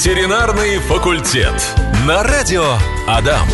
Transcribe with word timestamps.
Ветеринарный 0.00 0.78
факультет. 0.78 1.52
На 2.08 2.22
радио 2.22 2.64
Адам. 3.06 3.46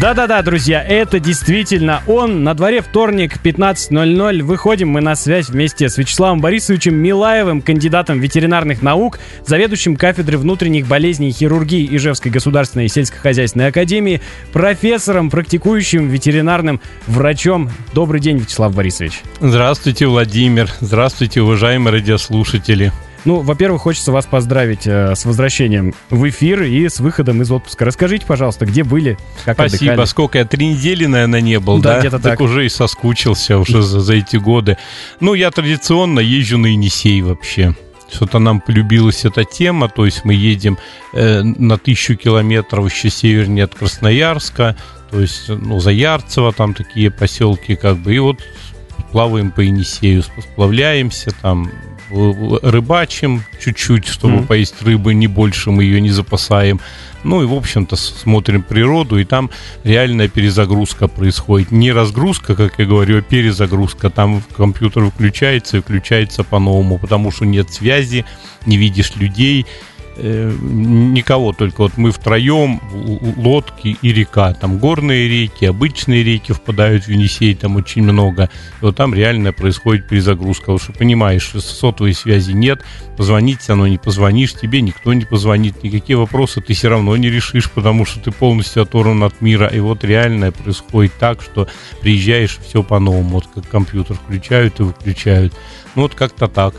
Да-да-да, 0.00 0.40
друзья, 0.40 0.82
это 0.82 1.20
действительно 1.20 2.02
он. 2.06 2.42
На 2.42 2.54
дворе 2.54 2.80
вторник, 2.80 3.34
15.00. 3.44 4.42
Выходим 4.44 4.88
мы 4.88 5.02
на 5.02 5.14
связь 5.14 5.50
вместе 5.50 5.90
с 5.90 5.98
Вячеславом 5.98 6.40
Борисовичем 6.40 6.94
Милаевым, 6.94 7.60
кандидатом 7.60 8.18
ветеринарных 8.18 8.80
наук, 8.80 9.18
заведующим 9.44 9.96
кафедры 9.96 10.38
внутренних 10.38 10.86
болезней 10.86 11.28
и 11.28 11.32
хирургии 11.32 11.86
Ижевской 11.94 12.32
государственной 12.32 12.88
сельскохозяйственной 12.88 13.66
академии, 13.66 14.22
профессором, 14.54 15.28
практикующим 15.28 16.08
ветеринарным 16.08 16.80
врачом. 17.06 17.70
Добрый 17.92 18.22
день, 18.22 18.38
Вячеслав 18.38 18.74
Борисович. 18.74 19.20
Здравствуйте, 19.40 20.06
Владимир. 20.06 20.70
Здравствуйте, 20.80 21.42
уважаемые 21.42 21.92
радиослушатели. 21.92 22.90
Ну, 23.24 23.40
во-первых, 23.40 23.82
хочется 23.82 24.12
вас 24.12 24.26
поздравить 24.26 24.86
э, 24.86 25.14
с 25.14 25.24
возвращением 25.24 25.94
в 26.10 26.28
эфир 26.28 26.62
и 26.62 26.88
с 26.88 27.00
выходом 27.00 27.42
из 27.42 27.50
отпуска. 27.50 27.84
Расскажите, 27.84 28.24
пожалуйста, 28.26 28.64
где 28.64 28.84
были, 28.84 29.18
как 29.44 29.56
Спасибо. 29.56 29.92
отдыхали? 29.92 30.06
Сколько 30.06 30.38
я 30.38 30.44
три 30.44 30.68
недели, 30.68 31.06
наверное, 31.06 31.40
не 31.40 31.58
был, 31.58 31.78
Да, 31.78 31.94
да? 31.94 32.00
где-то 32.00 32.18
так. 32.20 32.40
уже 32.40 32.66
и 32.66 32.68
соскучился 32.68 33.58
уже 33.58 33.82
за, 33.82 34.00
за 34.00 34.14
эти 34.14 34.36
годы. 34.36 34.78
Ну, 35.20 35.34
я 35.34 35.50
традиционно 35.50 36.20
езжу 36.20 36.58
на 36.58 36.66
Енисей 36.66 37.20
вообще. 37.22 37.74
Что-то 38.10 38.38
нам 38.38 38.60
полюбилась 38.62 39.26
эта 39.26 39.44
тема, 39.44 39.88
то 39.88 40.06
есть 40.06 40.24
мы 40.24 40.32
едем 40.32 40.78
э, 41.12 41.42
на 41.42 41.76
тысячу 41.76 42.16
километров 42.16 42.90
еще 42.90 43.10
севернее 43.10 43.64
от 43.64 43.74
Красноярска, 43.74 44.76
то 45.10 45.20
есть, 45.20 45.48
ну, 45.48 45.78
Заярцево, 45.80 46.52
там 46.52 46.72
такие 46.72 47.10
поселки, 47.10 47.76
как 47.76 47.98
бы, 47.98 48.14
и 48.14 48.18
вот 48.18 48.38
плаваем 49.12 49.50
по 49.50 49.60
Енисею, 49.60 50.22
сплавляемся, 50.22 51.32
там 51.42 51.70
рыбачим 52.10 53.42
чуть-чуть, 53.62 54.06
чтобы 54.06 54.36
Мгм. 54.38 54.46
поесть 54.46 54.82
рыбы, 54.82 55.14
не 55.14 55.26
больше 55.26 55.70
мы 55.70 55.84
ее 55.84 56.00
не 56.00 56.10
запасаем. 56.10 56.80
Ну 57.24 57.42
и, 57.42 57.46
в 57.46 57.52
общем-то, 57.52 57.96
смотрим 57.96 58.62
природу, 58.62 59.18
и 59.18 59.24
там 59.24 59.50
реальная 59.84 60.28
перезагрузка 60.28 61.08
происходит. 61.08 61.72
Не 61.72 61.92
разгрузка, 61.92 62.54
как 62.54 62.78
я 62.78 62.86
говорю, 62.86 63.18
а 63.18 63.22
перезагрузка. 63.22 64.08
Там 64.08 64.42
компьютер 64.56 65.04
выключается 65.04 65.78
и 65.78 65.80
включается 65.80 66.44
по-новому, 66.44 66.98
потому 66.98 67.32
что 67.32 67.44
нет 67.44 67.70
связи, 67.72 68.24
не 68.66 68.76
видишь 68.76 69.16
людей, 69.16 69.66
никого, 70.18 71.52
только 71.52 71.82
вот 71.82 71.96
мы 71.96 72.10
втроем, 72.10 72.80
лодки 73.36 73.96
и 74.00 74.12
река. 74.12 74.54
Там 74.54 74.78
горные 74.78 75.28
реки, 75.28 75.64
обычные 75.64 76.22
реки 76.22 76.52
впадают 76.52 77.04
в 77.04 77.08
Енисей, 77.08 77.54
там 77.54 77.76
очень 77.76 78.02
много. 78.02 78.50
И 78.80 78.84
вот 78.84 78.96
там 78.96 79.14
реально 79.14 79.52
происходит 79.52 80.08
перезагрузка. 80.08 80.62
Потому 80.62 80.78
что 80.78 80.92
понимаешь, 80.92 81.50
сотовой 81.58 82.14
связи 82.14 82.52
нет, 82.52 82.84
позвонить 83.16 83.68
равно 83.68 83.86
не 83.86 83.98
позвонишь, 83.98 84.54
тебе 84.54 84.80
никто 84.80 85.12
не 85.14 85.24
позвонит, 85.24 85.82
никакие 85.82 86.16
вопросы 86.16 86.60
ты 86.60 86.74
все 86.74 86.88
равно 86.88 87.16
не 87.16 87.30
решишь, 87.30 87.70
потому 87.70 88.04
что 88.04 88.20
ты 88.20 88.32
полностью 88.32 88.82
оторван 88.82 89.22
от 89.22 89.40
мира. 89.40 89.66
И 89.68 89.80
вот 89.80 90.04
реально 90.04 90.52
происходит 90.52 91.12
так, 91.18 91.42
что 91.42 91.68
приезжаешь, 92.00 92.58
все 92.66 92.82
по-новому. 92.82 93.28
Вот 93.30 93.46
как 93.54 93.68
компьютер 93.68 94.16
включают 94.16 94.80
и 94.80 94.82
выключают. 94.82 95.54
Ну 95.94 96.02
вот 96.02 96.14
как-то 96.14 96.48
так. 96.48 96.74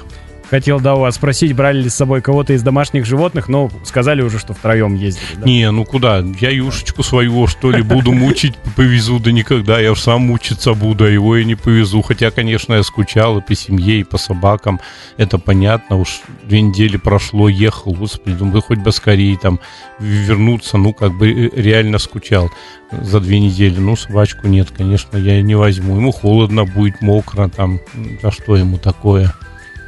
Хотел, 0.49 0.79
да, 0.79 0.95
у 0.95 1.01
вас 1.01 1.15
спросить, 1.15 1.53
брали 1.53 1.83
ли 1.83 1.89
с 1.89 1.95
собой 1.95 2.21
кого-то 2.21 2.53
из 2.53 2.63
домашних 2.63 3.05
животных, 3.05 3.49
но 3.49 3.69
сказали 3.83 4.23
уже, 4.23 4.39
что 4.39 4.53
втроем 4.53 4.95
ездили. 4.95 5.35
да? 5.37 5.45
Не, 5.45 5.69
ну 5.69 5.85
куда? 5.85 6.23
Я 6.39 6.49
юшечку 6.49 7.03
своего, 7.03 7.45
что 7.45 7.69
ли, 7.71 7.83
буду 7.83 8.13
мучить, 8.13 8.55
повезу, 8.75 9.19
да 9.19 9.31
никогда. 9.31 9.79
Я 9.79 9.93
сам 9.95 10.21
мучиться 10.21 10.73
буду, 10.73 11.03
а 11.03 11.09
его 11.09 11.37
я 11.37 11.43
не 11.43 11.55
повезу. 11.55 12.01
Хотя, 12.01 12.31
конечно, 12.31 12.73
я 12.73 12.83
скучал 12.83 13.37
и 13.37 13.41
по 13.41 13.53
семье, 13.53 13.99
и 13.99 14.03
по 14.03 14.17
собакам. 14.17 14.79
Это 15.17 15.37
понятно. 15.37 15.97
Уж 15.97 16.21
две 16.43 16.61
недели 16.61 16.97
прошло, 16.97 17.47
ехал, 17.47 17.93
господи, 17.93 18.35
думаю, 18.35 18.61
хоть 18.61 18.79
бы 18.79 18.91
скорее 18.91 19.37
там 19.37 19.59
вернуться. 19.99 20.77
Ну, 20.77 20.93
как 20.93 21.15
бы 21.15 21.29
э, 21.29 21.49
реально 21.61 21.99
скучал 21.99 22.49
за 22.91 23.19
две 23.19 23.39
недели. 23.39 23.77
Ну, 23.77 23.95
собачку 23.95 24.47
нет, 24.47 24.69
конечно, 24.75 25.17
я 25.17 25.41
не 25.43 25.53
возьму. 25.53 25.95
Ему 25.95 26.11
холодно 26.11 26.65
будет, 26.65 27.01
мокро 27.01 27.49
там. 27.49 27.79
За 28.23 28.31
что 28.31 28.55
ему 28.55 28.79
такое? 28.79 29.31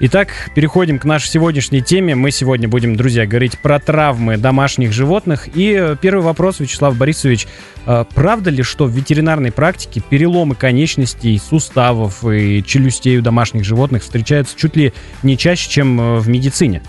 Итак, 0.04 0.50
переходим 0.56 0.98
к 0.98 1.06
нашей 1.06 1.28
сегодняшней 1.28 1.84
теме. 1.84 2.16
Мы 2.16 2.32
сегодня 2.32 2.68
будем, 2.68 2.96
друзья, 2.96 3.28
говорить 3.28 3.60
про 3.60 3.78
травмы 3.78 4.36
домашних 4.36 4.92
животных. 4.94 5.48
И 5.54 5.78
э, 5.80 5.96
первый 6.02 6.24
вопрос, 6.24 6.60
Вячеслав 6.60 6.98
Борисович. 6.98 7.48
Э, 7.86 8.04
Правда 8.16 8.50
ли, 8.50 8.64
что 8.64 8.86
в 8.86 8.90
ветеринарной 8.90 9.52
практике 9.52 10.02
переломы 10.02 10.56
конечностей, 10.56 11.38
суставов 11.38 12.26
и 12.26 12.64
челюстей 12.66 13.20
у 13.20 13.22
домашних 13.22 13.64
животных 13.64 14.02
встречаются 14.02 14.58
чуть 14.58 14.76
ли 14.76 14.92
не 15.22 15.38
чаще, 15.38 15.70
чем 15.70 16.02
э, 16.02 16.18
в 16.18 16.28
медицине? 16.28 16.82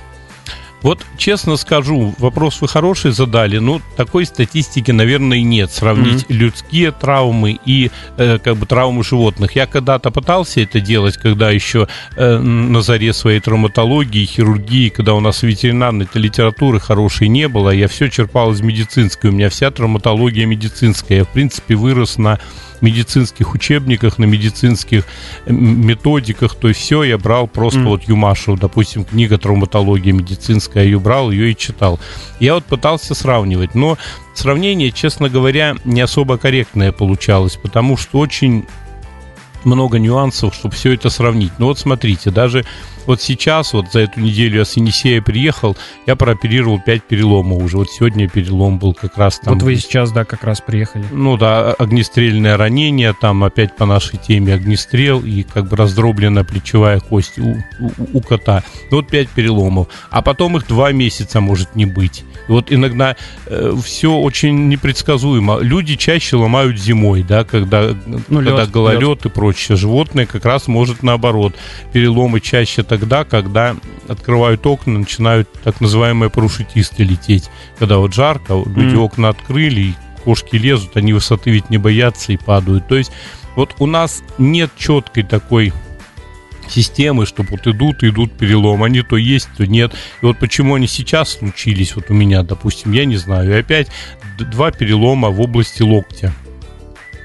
Вот 0.83 1.07
честно 1.17 1.57
скажу, 1.57 2.15
вопрос 2.19 2.61
вы 2.61 2.69
хороший 2.69 3.13
задали, 3.13 3.59
но 3.59 3.81
такой 3.97 4.27
статистики, 4.27 4.91
наверное, 4.91 5.41
нет. 5.41 5.71
Сравнить 5.71 6.27
людские 6.29 6.91
травмы 6.91 7.59
и 7.65 7.91
э, 8.17 8.39
как 8.39 8.57
бы 8.57 8.67
травмы 8.67 9.05
животных. 9.05 9.55
Я 9.55 9.67
когда-то 9.67 10.11
пытался 10.11 10.61
это 10.61 10.81
делать, 10.81 11.17
когда 11.17 11.51
еще 11.51 11.89
э, 12.17 12.39
на 12.39 12.83
заре 12.83 13.13
своей 13.13 13.41
травматологии, 13.41 14.25
хирургии, 14.25 14.89
когда 14.89 15.15
у 15.15 15.21
нас 15.21 15.43
ветеринарной 15.43 16.09
литературы 16.15 16.81
хорошей 16.81 17.29
не 17.29 17.49
было, 17.49 17.71
я 17.71 17.87
все 17.87 18.09
черпал 18.09 18.53
из 18.53 18.61
медицинской. 18.61 19.31
У 19.31 19.33
меня 19.33 19.51
вся 19.51 19.71
травматология 19.71 20.47
медицинская. 20.47 21.19
Я, 21.19 21.25
в 21.25 21.29
принципе, 21.29 21.77
вырос 21.77 22.19
на 22.19 22.41
медицинских 22.83 23.55
учебниках, 23.55 24.19
на 24.19 24.25
медицинских 24.25 25.05
методиках, 25.47 26.55
то 26.55 26.69
есть 26.69 26.81
все 26.81 27.03
я 27.05 27.19
брал 27.19 27.47
просто 27.47 27.81
Мгм. 27.81 27.89
вот 27.89 28.03
Юмашу, 28.05 28.57
допустим, 28.57 29.05
книга 29.05 29.39
травматология 29.39 30.13
медицинская, 30.13 30.83
я 30.85 30.91
ее 30.91 31.01
брал, 31.01 31.31
ее 31.31 31.53
и 31.53 31.57
читал. 31.57 31.99
Я 32.41 32.55
вот 32.55 32.65
пытался 32.65 33.15
сравнивать, 33.15 33.75
но 33.75 33.99
сравнение, 34.35 34.91
честно 34.91 35.29
говоря, 35.29 35.77
не 35.85 36.01
особо 36.01 36.39
корректное 36.39 36.93
получалось, 36.93 37.57
потому 37.63 37.97
что 37.97 38.19
очень 38.19 38.65
много 39.65 39.99
нюансов, 39.99 40.55
чтобы 40.55 40.75
все 40.75 40.93
это 40.93 41.09
сравнить. 41.09 41.53
Ну 41.59 41.67
вот 41.67 41.79
смотрите, 41.79 42.31
даже 42.31 42.65
вот 43.07 43.21
сейчас, 43.21 43.73
вот 43.73 43.87
за 43.93 44.01
эту 44.01 44.21
неделю 44.21 44.59
я 44.59 44.65
с 44.65 44.77
Енисея 44.77 45.21
приехал, 45.23 45.77
я 46.07 46.17
прооперировал 46.17 46.81
5 46.81 47.03
переломов 47.05 47.63
уже. 47.63 47.77
Вот 47.79 47.91
сегодня 47.91 48.29
перелом 48.29 48.79
был 48.79 48.95
как 48.95 49.17
раз 49.19 49.39
там. 49.39 49.55
вот 49.55 49.63
вы 49.63 49.77
сейчас, 49.77 50.13
да, 50.13 50.25
как 50.25 50.45
раз 50.45 50.61
приехали. 50.61 51.05
Ну 51.13 51.37
да, 51.37 51.73
огнестрельное 51.73 52.57
ранение, 52.57 53.15
там 53.19 53.45
опять 53.45 53.77
по 53.77 53.87
нашей 53.87 54.19
теме 54.19 54.55
огнестрел 54.55 55.21
и 55.21 55.43
как 55.43 55.69
бы 55.69 55.77
раздробленная 55.77 56.45
плечевая 56.45 57.01
кость 57.01 57.39
у, 57.39 57.57
у- 57.81 57.93
у 58.19 58.21
кота. 58.21 58.63
Ну, 58.91 58.99
Вот 58.99 59.09
пять 59.09 59.29
переломов. 59.29 59.89
А 60.11 60.23
потом 60.23 60.57
их 60.57 60.67
два 60.67 60.93
месяца 60.93 61.41
может 61.41 61.75
не 61.77 61.87
быть. 61.87 62.25
И 62.49 62.53
вот 62.53 62.73
иногда 62.73 63.15
все 63.85 64.13
очень 64.13 64.69
непредсказуемо. 64.69 65.59
Люди 65.61 65.97
чаще 65.97 66.37
ломают 66.37 66.79
зимой, 66.79 67.23
да, 67.23 67.45
когда, 67.45 67.95
Ну, 68.07 68.19
когда 68.29 68.63
лед, 68.63 68.71
гололед 68.71 69.27
и 69.27 69.29
прочее. 69.29 69.77
Животные 69.77 70.27
как 70.27 70.45
раз 70.45 70.67
может 70.67 71.03
наоборот. 71.03 71.55
Переломы 71.93 72.41
чаще 72.41 72.83
тогда, 72.93 73.25
когда 73.25 73.75
открывают 74.07 74.67
окна, 74.67 74.99
начинают 74.99 75.51
так 75.65 75.81
называемые 75.81 76.29
парашютисты 76.29 77.05
лететь. 77.05 77.49
Когда 77.79 77.97
вот 77.97 78.13
жарко, 78.13 78.53
люди 78.67 78.97
Мгм. 78.97 79.05
окна 79.05 79.29
открыли, 79.31 79.81
и 79.81 79.95
кошки 80.25 80.57
лезут, 80.57 80.95
они 80.99 81.15
высоты 81.15 81.53
ведь 81.53 81.71
не 81.71 81.79
боятся 81.79 82.33
и 82.33 82.37
падают. 82.37 82.87
То 82.89 82.97
есть 82.99 83.11
вот 83.57 83.75
у 83.79 83.87
нас 83.87 84.23
нет 84.37 84.71
четкой 84.77 85.23
такой 85.23 85.73
системы, 86.69 87.25
чтобы 87.25 87.49
вот 87.53 87.67
идут, 87.67 88.05
идут 88.05 88.31
перелом, 88.33 88.83
они 88.83 89.01
то 89.01 89.17
есть, 89.17 89.49
то 89.57 89.67
нет. 89.67 89.95
И 90.21 90.27
вот 90.27 90.39
почему 90.39 90.75
они 90.75 90.87
сейчас 90.87 91.31
случились, 91.39 91.97
вот 91.97 92.11
у 92.11 92.13
меня, 92.15 92.43
допустим, 92.43 92.93
я 92.93 93.07
не 93.07 93.17
знаю. 93.17 93.51
И 93.53 93.59
опять 93.59 93.89
два 94.39 94.71
перелома 94.71 95.31
в 95.31 95.41
области 95.41 95.83
локтя. 95.83 96.35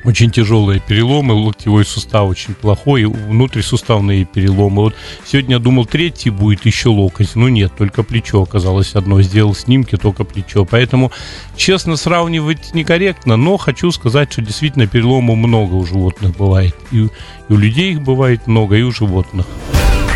Очень 0.07 0.31
тяжелые 0.31 0.79
переломы, 0.79 1.34
локтевой 1.34 1.84
сустав 1.84 2.29
очень 2.29 2.53
плохой, 2.53 3.03
внутрисуставные 3.03 4.23
переломы. 4.23 4.84
Вот 4.84 4.95
сегодня 5.25 5.56
я 5.56 5.59
думал, 5.59 5.85
третий 5.85 6.29
будет 6.29 6.66
еще 6.66 6.88
локоть, 6.88 7.35
но 7.35 7.50
нет, 7.50 7.73
только 7.78 8.03
плечо 8.03 8.41
оказалось 8.41 8.96
одно. 8.96 9.22
Сделал 9.22 9.53
снимки, 9.53 9.97
только 9.97 10.23
плечо. 10.23 10.64
Поэтому, 10.64 11.11
честно, 11.58 11.97
сравнивать 11.97 12.73
некорректно, 12.73 13.35
но 13.35 13.58
хочу 13.58 13.91
сказать, 13.91 14.32
что 14.32 14.41
действительно 14.41 14.87
переломов 14.87 15.35
много 15.35 15.73
у 15.73 15.85
животных 15.85 16.37
бывает. 16.37 16.73
И, 16.93 16.99
и 16.99 17.09
у 17.49 17.58
людей 17.58 17.91
их 17.91 18.02
бывает 18.02 18.47
много, 18.47 18.78
и 18.78 18.84
у 18.84 18.91
животных. 18.93 19.46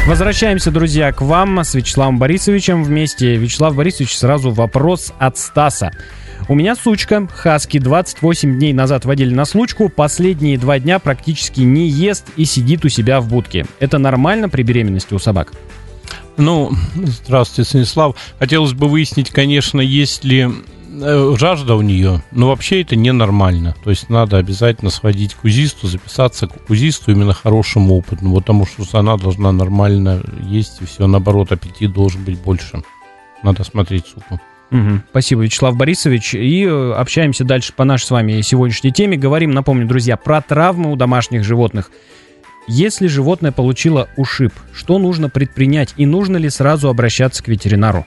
Возвращаемся, 0.08 0.72
друзья, 0.72 1.12
к 1.12 1.22
вам 1.22 1.60
с 1.60 1.76
Вячеславом 1.76 2.18
Борисовичем 2.18 2.86
вместе. 2.86 3.36
Вячеслав 3.36 3.76
Борисович, 3.76 4.18
сразу 4.18 4.52
вопрос 4.52 5.12
от 5.20 5.38
Стаса. 5.38 5.92
У 6.48 6.56
меня 6.56 6.76
сучка, 6.76 7.28
хаски, 7.28 7.80
28 7.80 8.58
дней 8.58 8.74
назад 8.74 9.06
водили 9.06 9.34
на 9.34 9.46
случку, 9.46 9.90
последние 9.90 10.58
два 10.58 10.80
дня 10.80 11.00
практически 11.00 11.62
не 11.62 11.88
ест 11.88 12.26
и 12.36 12.46
сидит 12.46 12.84
у 12.84 12.90
себя 12.90 13.22
в 13.22 13.28
будке. 13.28 13.66
Это 13.80 13.98
нормально 13.98 14.50
при 14.50 14.64
беременности 14.64 15.14
у 15.14 15.20
собак? 15.20 15.54
Ну, 16.38 16.72
здравствуйте, 16.96 17.70
Станислав. 17.70 18.16
Хотелось 18.40 18.74
бы 18.74 18.88
выяснить, 18.88 19.30
конечно, 19.30 19.80
есть 19.80 20.24
ли 20.24 20.50
э, 21.02 21.36
жажда 21.38 21.76
у 21.76 21.82
нее, 21.82 22.24
но 22.32 22.48
вообще 22.48 22.82
это 22.82 22.96
ненормально. 22.96 23.76
То 23.84 23.90
есть 23.90 24.10
надо 24.10 24.38
обязательно 24.38 24.90
сходить 24.90 25.36
к 25.36 25.44
УЗИсту, 25.44 25.88
записаться 25.88 26.48
к 26.48 26.70
УЗИсту 26.70 27.12
именно 27.12 27.34
хорошему 27.34 27.96
опытному, 27.96 28.38
потому 28.38 28.66
что 28.66 28.98
она 28.98 29.18
должна 29.18 29.52
нормально 29.52 30.24
есть, 30.42 30.82
и 30.82 30.86
все, 30.86 31.08
наоборот, 31.08 31.52
аппетит 31.52 31.94
должен 31.94 32.24
быть 32.24 32.40
больше. 32.40 32.82
Надо 33.44 33.64
смотреть 33.64 34.08
суку. 34.08 34.40
Угу. 34.72 35.02
Спасибо, 35.10 35.42
Вячеслав 35.44 35.76
Борисович. 35.76 36.34
И 36.36 36.64
э, 36.66 36.94
общаемся 36.94 37.44
дальше 37.44 37.74
по 37.74 37.84
нашей 37.84 38.06
с 38.06 38.12
вами 38.12 38.42
сегодняшней 38.42 38.92
теме. 38.92 39.18
Говорим, 39.18 39.52
напомню, 39.52 39.86
друзья, 39.86 40.16
про 40.16 40.42
травмы 40.42 40.92
у 40.92 40.96
домашних 40.96 41.44
животных. 41.44 41.92
Если 42.68 43.08
животное 43.08 43.52
получило 43.52 44.08
ушиб, 44.16 44.54
что 44.74 44.98
нужно 44.98 45.30
предпринять 45.30 45.94
и 45.98 46.06
нужно 46.06 46.38
ли 46.38 46.50
сразу 46.50 46.90
обращаться 46.90 47.44
к 47.44 47.48
ветеринару? 47.48 48.06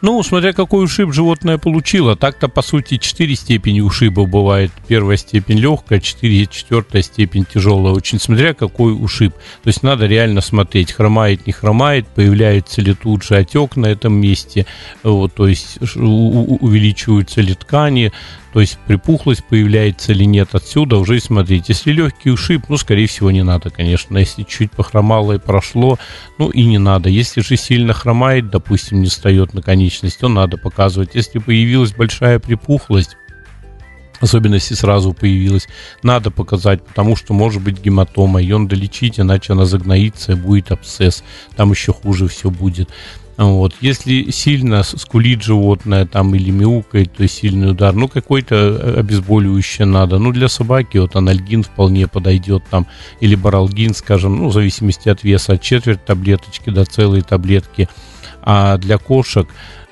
Ну, 0.00 0.22
смотря 0.22 0.52
какой 0.52 0.84
ушиб 0.84 1.12
животное 1.12 1.58
получило. 1.58 2.14
Так-то, 2.14 2.48
по 2.48 2.62
сути, 2.62 2.98
четыре 2.98 3.34
степени 3.34 3.80
ушиба 3.80 4.26
бывает. 4.26 4.70
Первая 4.86 5.16
степень 5.16 5.58
легкая, 5.58 6.00
четыре, 6.00 6.46
четвертая 6.46 7.02
степень 7.02 7.44
тяжелая. 7.44 7.94
Очень 7.94 8.20
смотря 8.20 8.54
какой 8.54 8.92
ушиб. 8.92 9.34
То 9.34 9.68
есть 9.68 9.82
надо 9.82 10.06
реально 10.06 10.40
смотреть, 10.40 10.92
хромает, 10.92 11.46
не 11.46 11.52
хромает, 11.52 12.06
появляется 12.06 12.80
ли 12.80 12.94
тут 12.94 13.24
же 13.24 13.36
отек 13.36 13.76
на 13.76 13.86
этом 13.86 14.12
месте, 14.14 14.66
вот, 15.02 15.34
то 15.34 15.48
есть 15.48 15.78
увеличиваются 15.96 17.40
ли 17.40 17.54
ткани, 17.54 18.12
то 18.52 18.60
есть 18.60 18.78
припухлость 18.86 19.44
появляется 19.44 20.12
или 20.12 20.24
нет 20.24 20.54
отсюда, 20.54 20.96
уже 20.96 21.16
и 21.16 21.20
смотреть. 21.20 21.68
Если 21.68 21.92
легкий 21.92 22.30
ушиб, 22.30 22.64
ну, 22.68 22.76
скорее 22.76 23.06
всего, 23.06 23.30
не 23.30 23.42
надо, 23.42 23.70
конечно. 23.70 24.16
Если 24.16 24.42
чуть 24.42 24.72
похромало 24.72 25.34
и 25.34 25.38
прошло, 25.38 25.98
ну, 26.38 26.48
и 26.48 26.64
не 26.64 26.78
надо. 26.78 27.08
Если 27.08 27.40
же 27.40 27.56
сильно 27.56 27.92
хромает, 27.92 28.50
допустим, 28.50 29.02
не 29.02 29.08
встает 29.08 29.52
на 29.52 29.60
конечность, 29.88 30.20
то 30.20 30.28
надо 30.28 30.56
показывать. 30.58 31.14
Если 31.14 31.38
появилась 31.38 31.92
большая 31.92 32.38
припухлость, 32.38 33.16
особенно 34.20 34.54
если 34.54 34.74
сразу 34.74 35.12
появилась, 35.12 35.66
надо 36.02 36.30
показать, 36.30 36.84
потому 36.84 37.16
что 37.16 37.34
может 37.34 37.62
быть 37.62 37.80
гематома, 37.80 38.40
ее 38.40 38.58
надо 38.58 38.76
лечить, 38.76 39.18
иначе 39.18 39.52
она 39.52 39.64
загноится 39.64 40.36
будет 40.36 40.72
абсцесс, 40.72 41.24
там 41.56 41.70
еще 41.70 41.92
хуже 41.92 42.26
все 42.28 42.50
будет. 42.50 42.90
Вот. 43.38 43.72
Если 43.80 44.32
сильно 44.32 44.82
скулит 44.82 45.44
животное 45.44 46.06
там 46.06 46.34
или 46.34 46.50
мяукает, 46.50 47.12
то 47.12 47.28
сильный 47.28 47.70
удар, 47.70 47.94
ну 47.94 48.08
какой-то 48.08 48.56
э, 48.56 48.98
обезболивающее 48.98 49.86
надо. 49.86 50.18
Ну 50.18 50.32
для 50.32 50.48
собаки 50.48 50.98
вот 50.98 51.14
анальгин 51.14 51.62
вполне 51.62 52.08
подойдет 52.08 52.64
там, 52.68 52.88
или 53.20 53.36
баралгин, 53.36 53.94
скажем, 53.94 54.38
ну 54.38 54.48
в 54.48 54.52
зависимости 54.52 55.08
от 55.08 55.22
веса, 55.22 55.52
от 55.52 55.62
четверть 55.62 56.04
таблеточки 56.04 56.70
до 56.70 56.84
целой 56.84 57.22
таблетки. 57.22 57.88
А 58.42 58.76
для 58.76 58.98
кошек, 58.98 59.46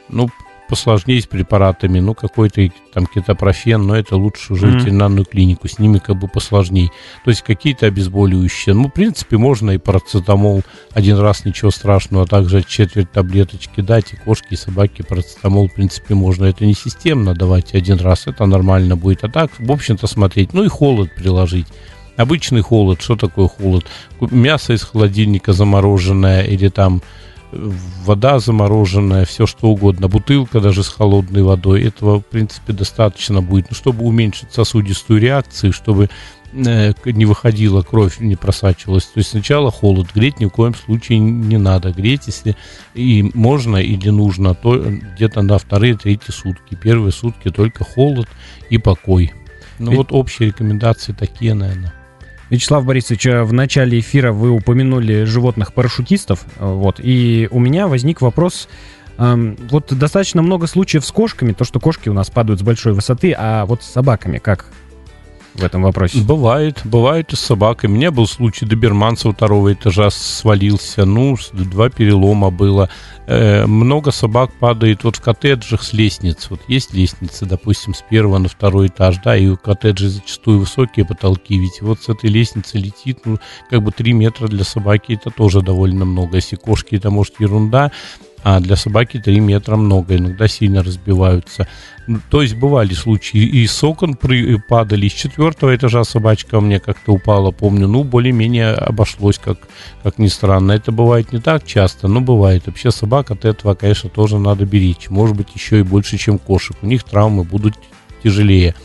ну 0.08 0.28
посложнее 0.68 1.20
с 1.20 1.26
препаратами, 1.26 2.00
ну, 2.00 2.14
какой-то 2.14 2.68
там 2.92 3.06
кетопрофен, 3.06 3.86
но 3.86 3.96
это 3.96 4.16
лучше 4.16 4.52
уже 4.52 4.66
mm-hmm. 4.66 4.78
ветеринарную 4.78 5.24
клинику, 5.24 5.68
с 5.68 5.78
ними 5.78 5.98
как 5.98 6.16
бы 6.16 6.28
посложнее. 6.28 6.90
То 7.24 7.30
есть 7.30 7.42
какие-то 7.42 7.86
обезболивающие. 7.86 8.74
Ну, 8.74 8.88
в 8.88 8.92
принципе, 8.92 9.36
можно 9.36 9.72
и 9.72 9.78
парацетамол 9.78 10.62
один 10.92 11.18
раз, 11.18 11.44
ничего 11.44 11.70
страшного, 11.70 12.24
а 12.24 12.26
также 12.26 12.62
четверть 12.62 13.12
таблеточки 13.12 13.80
дать, 13.80 14.12
и 14.12 14.16
кошки, 14.16 14.54
и 14.54 14.56
собаки 14.56 15.02
парацетамол, 15.02 15.68
в 15.68 15.74
принципе, 15.74 16.14
можно. 16.14 16.46
Это 16.46 16.66
не 16.66 16.74
системно 16.74 17.34
давать 17.34 17.74
один 17.74 17.98
раз, 17.98 18.26
это 18.26 18.46
нормально 18.46 18.96
будет. 18.96 19.24
А 19.24 19.28
так, 19.28 19.50
в 19.58 19.70
общем-то, 19.70 20.06
смотреть. 20.06 20.52
Ну 20.52 20.64
и 20.64 20.68
холод 20.68 21.14
приложить. 21.14 21.66
Обычный 22.16 22.62
холод, 22.62 23.02
что 23.02 23.14
такое 23.14 23.46
холод? 23.46 23.84
Мясо 24.20 24.72
из 24.72 24.82
холодильника 24.82 25.52
замороженное 25.52 26.42
или 26.44 26.68
там 26.68 27.02
вода 28.04 28.38
замороженная, 28.38 29.24
все 29.24 29.46
что 29.46 29.68
угодно, 29.68 30.08
бутылка 30.08 30.60
даже 30.60 30.82
с 30.82 30.88
холодной 30.88 31.42
водой, 31.42 31.82
этого, 31.84 32.20
в 32.20 32.26
принципе, 32.26 32.72
достаточно 32.72 33.42
будет, 33.42 33.66
ну, 33.70 33.76
чтобы 33.76 34.04
уменьшить 34.04 34.52
сосудистую 34.52 35.20
реакцию, 35.20 35.72
чтобы 35.72 36.08
э, 36.52 36.92
не 37.04 37.24
выходила 37.24 37.82
кровь, 37.82 38.20
не 38.20 38.36
просачивалась. 38.36 39.06
То 39.06 39.18
есть 39.18 39.30
сначала 39.30 39.70
холод, 39.70 40.08
греть 40.14 40.40
ни 40.40 40.46
в 40.46 40.50
коем 40.50 40.74
случае 40.74 41.18
не 41.18 41.58
надо. 41.58 41.92
Греть, 41.92 42.26
если 42.26 42.56
и 42.94 43.30
можно 43.34 43.76
или 43.76 44.10
нужно, 44.10 44.54
то 44.54 44.78
где-то 44.78 45.42
на 45.42 45.58
вторые-третьи 45.58 46.30
сутки. 46.32 46.74
Первые 46.74 47.12
сутки 47.12 47.50
только 47.50 47.84
холод 47.84 48.28
и 48.70 48.78
покой. 48.78 49.32
Ну 49.78 49.90
Ведь... 49.90 49.98
вот 49.98 50.12
общие 50.12 50.48
рекомендации 50.48 51.12
такие, 51.12 51.54
наверное. 51.54 51.92
Вячеслав 52.50 52.84
Борисович, 52.84 53.26
э, 53.26 53.42
в 53.42 53.52
начале 53.52 53.98
эфира 53.98 54.32
вы 54.32 54.50
упомянули 54.50 55.24
животных-парашютистов, 55.24 56.44
э, 56.58 56.64
вот, 56.64 57.00
и 57.02 57.48
у 57.50 57.58
меня 57.58 57.88
возник 57.88 58.20
вопрос, 58.20 58.68
эм, 59.18 59.56
вот 59.70 59.92
достаточно 59.92 60.42
много 60.42 60.66
случаев 60.66 61.04
с 61.04 61.10
кошками, 61.10 61.52
то, 61.52 61.64
что 61.64 61.80
кошки 61.80 62.08
у 62.08 62.12
нас 62.12 62.30
падают 62.30 62.60
с 62.60 62.62
большой 62.62 62.92
высоты, 62.92 63.34
а 63.36 63.66
вот 63.66 63.82
с 63.82 63.86
собаками 63.86 64.38
как 64.38 64.66
в 65.60 65.64
этом 65.64 65.82
вопросе? 65.82 66.20
Бывает, 66.20 66.80
бывает 66.84 67.32
и 67.32 67.36
с 67.36 67.40
собакой. 67.40 67.88
У 67.88 67.92
меня 67.92 68.10
был 68.10 68.26
случай, 68.26 68.66
доберман 68.66 69.16
со 69.16 69.32
второго 69.32 69.72
этажа 69.72 70.10
свалился, 70.10 71.04
ну, 71.04 71.36
два 71.52 71.88
перелома 71.88 72.50
было. 72.50 72.88
Э, 73.26 73.66
много 73.66 74.12
собак 74.12 74.52
падает 74.60 75.02
вот 75.04 75.16
в 75.16 75.20
коттеджах 75.20 75.82
с 75.82 75.92
лестниц. 75.92 76.46
Вот 76.50 76.60
есть 76.68 76.94
лестницы, 76.94 77.44
допустим, 77.44 77.94
с 77.94 78.02
первого 78.02 78.38
на 78.38 78.48
второй 78.48 78.86
этаж, 78.86 79.18
да, 79.24 79.36
и 79.36 79.48
у 79.48 79.56
коттеджей 79.56 80.08
зачастую 80.08 80.60
высокие 80.60 81.04
потолки, 81.04 81.58
ведь 81.58 81.82
вот 81.82 82.02
с 82.02 82.08
этой 82.08 82.30
лестницы 82.30 82.78
летит, 82.78 83.20
ну, 83.24 83.38
как 83.68 83.82
бы 83.82 83.90
3 83.90 84.12
метра 84.12 84.46
для 84.46 84.64
собаки 84.64 85.14
это 85.14 85.30
тоже 85.30 85.60
довольно 85.60 86.04
много. 86.04 86.36
Если 86.36 86.56
кошки, 86.56 86.94
это 86.94 87.10
может 87.10 87.40
ерунда, 87.40 87.90
а 88.48 88.60
для 88.60 88.76
собаки 88.76 89.18
3 89.18 89.40
метра 89.40 89.74
много, 89.74 90.16
иногда 90.16 90.46
сильно 90.46 90.84
разбиваются. 90.84 91.66
То 92.30 92.42
есть 92.42 92.54
бывали 92.54 92.94
случаи, 92.94 93.40
и 93.40 93.66
с 93.66 93.82
окон 93.82 94.14
при, 94.14 94.54
падали, 94.68 95.08
с 95.08 95.12
четвертого 95.14 95.74
этажа 95.74 96.04
собачка 96.04 96.60
меня 96.60 96.78
как-то 96.78 97.14
упала, 97.14 97.50
помню, 97.50 97.88
ну, 97.88 98.04
более-менее 98.04 98.74
обошлось, 98.74 99.40
как, 99.40 99.58
как 100.04 100.18
ни 100.18 100.28
странно. 100.28 100.70
Это 100.70 100.92
бывает 100.92 101.32
не 101.32 101.40
так 101.40 101.66
часто, 101.66 102.06
но 102.06 102.20
бывает. 102.20 102.62
Вообще 102.66 102.92
собак 102.92 103.32
от 103.32 103.44
этого, 103.44 103.74
конечно, 103.74 104.10
тоже 104.10 104.38
надо 104.38 104.64
беречь. 104.64 105.10
Может 105.10 105.36
быть, 105.36 105.48
еще 105.52 105.80
и 105.80 105.82
больше, 105.82 106.16
чем 106.16 106.38
кошек. 106.38 106.76
У 106.82 106.86
них 106.86 107.02
травмы 107.02 107.42
будут 107.42 107.74
тяжелее. 108.22 108.76